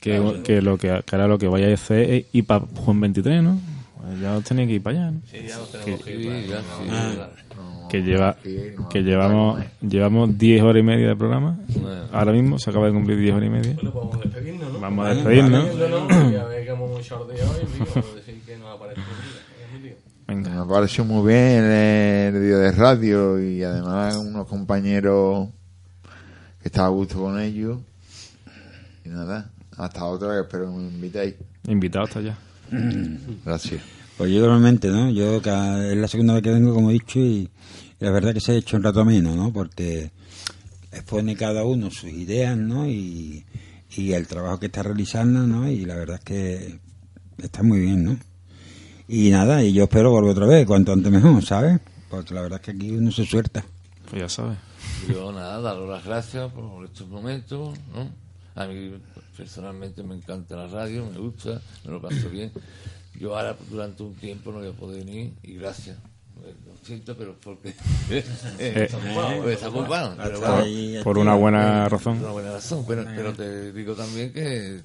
[0.00, 3.00] Que, que lo que, que ahora lo que vaya a hacer es ir para Juan
[3.00, 3.60] 23, ¿no?
[4.00, 5.20] Pues ya os tenéis que ir para allá, ¿no?
[5.30, 6.26] Sí, ya nos tenemos que ir.
[6.26, 6.64] Para- ya, sí.
[6.88, 7.14] no, no,
[7.82, 7.88] no.
[7.88, 8.36] Que lleva
[8.76, 11.58] no, que llevamos llevamos 10 horas y media de programa.
[12.12, 13.74] Ahora mismo se acaba de cumplir 10 horas y media.
[13.74, 14.80] Bueno, pues vamos a despedirnos, ¿no?
[14.80, 15.64] Vamos a despedirnos.
[15.64, 19.00] Despedirnos, y a ver que hemos un short de hoy, digo, decir que nos aparece
[19.00, 19.66] un día.
[19.74, 19.96] Emilio.
[20.28, 20.64] Venga.
[20.64, 25.48] Me pareció muy bien el día de radio y además unos compañeros
[26.62, 27.78] que estaba a gusto con ellos.
[29.04, 31.34] Y nada, hasta otra vez, espero que me invitéis.
[31.66, 32.38] Invitado hasta allá.
[33.44, 33.82] Gracias.
[34.16, 35.10] Pues yo normalmente, ¿no?
[35.10, 37.48] Yo cada- es la segunda vez que vengo, como he dicho, y,
[38.00, 39.52] y la verdad que se ha hecho un rato menos, ¿no?
[39.52, 40.10] Porque
[40.92, 42.86] expone cada uno sus ideas, ¿no?
[42.86, 43.44] Y,
[43.96, 45.70] y el trabajo que está realizando, ¿no?
[45.70, 46.78] Y la verdad es que
[47.42, 48.18] está muy bien, ¿no?
[49.08, 51.80] Y nada, y yo espero volver otra vez, cuanto antes mejor, ¿sabes?
[52.08, 53.64] Porque la verdad es que aquí uno se suelta.
[54.08, 54.58] Pues ya sabes.
[55.08, 58.08] Yo nada, daros las gracias por estos momentos, ¿no?
[58.54, 58.92] A mí
[59.36, 62.52] personalmente me encanta la radio, me gusta, me lo paso bien.
[63.18, 65.98] Yo ahora durante un tiempo no voy a poder venir y gracias.
[66.36, 67.68] Lo siento, pero es porque
[68.58, 68.88] Eh,
[69.42, 70.14] pues está ocupado.
[70.16, 72.18] Pero bueno, ahí, por una buena por razón.
[72.18, 72.84] una buena razón.
[72.88, 74.80] Pero, pero te digo también que,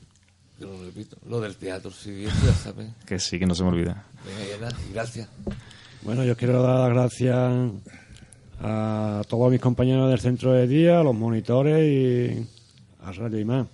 [0.60, 2.90] te lo repito, lo del teatro, sí, ya sabes.
[3.06, 4.06] Que sí, que no se me olvida.
[4.26, 5.30] Venga, ya gracias.
[6.02, 7.72] Bueno, yo quiero dar las gracias
[8.62, 12.48] a todos mis compañeros del centro de día, a los monitores y
[13.04, 13.70] a Radio Imán.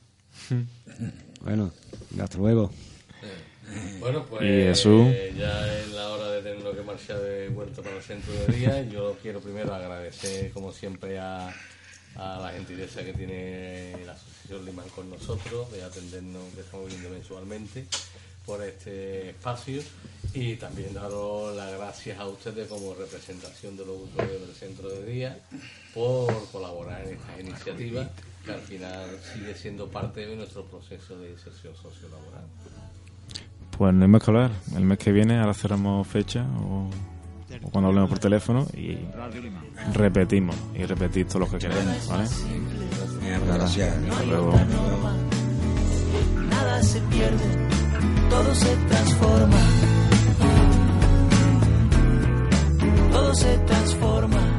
[1.41, 1.72] Bueno,
[2.20, 2.72] hasta luego.
[3.99, 5.08] Bueno, pues Y Jesús.
[5.08, 8.47] eh, ya es la hora de tenernos que marchar de vuelta para el centro de
[8.58, 8.82] día.
[8.84, 11.47] Yo quiero primero agradecer, como siempre, a,
[12.16, 17.10] a la gentileza que tiene la Asociación Limán con nosotros, de atendernos, que estamos viendo
[17.12, 17.86] mensualmente,
[18.45, 19.82] por este espacio.
[20.34, 25.06] Y también daros las gracias a ustedes como representación de los usuarios del centro de
[25.06, 25.39] día
[25.93, 28.08] por colaborar en estas iniciativas,
[28.45, 32.45] que al final sigue siendo parte de nuestro proceso de inserción sociolaboral.
[33.77, 34.51] Pues no hay más que hablar.
[34.75, 36.89] El mes que viene ahora cerramos fecha o,
[37.71, 38.97] cuando hablemos por teléfono y
[39.93, 42.27] repetimos y repetís todo lo que queremos, ¿vale?
[43.47, 43.97] Gracias.
[46.49, 47.67] Nada se pierde,
[48.29, 49.57] todo se transforma.
[53.11, 54.51] Todo se transforma.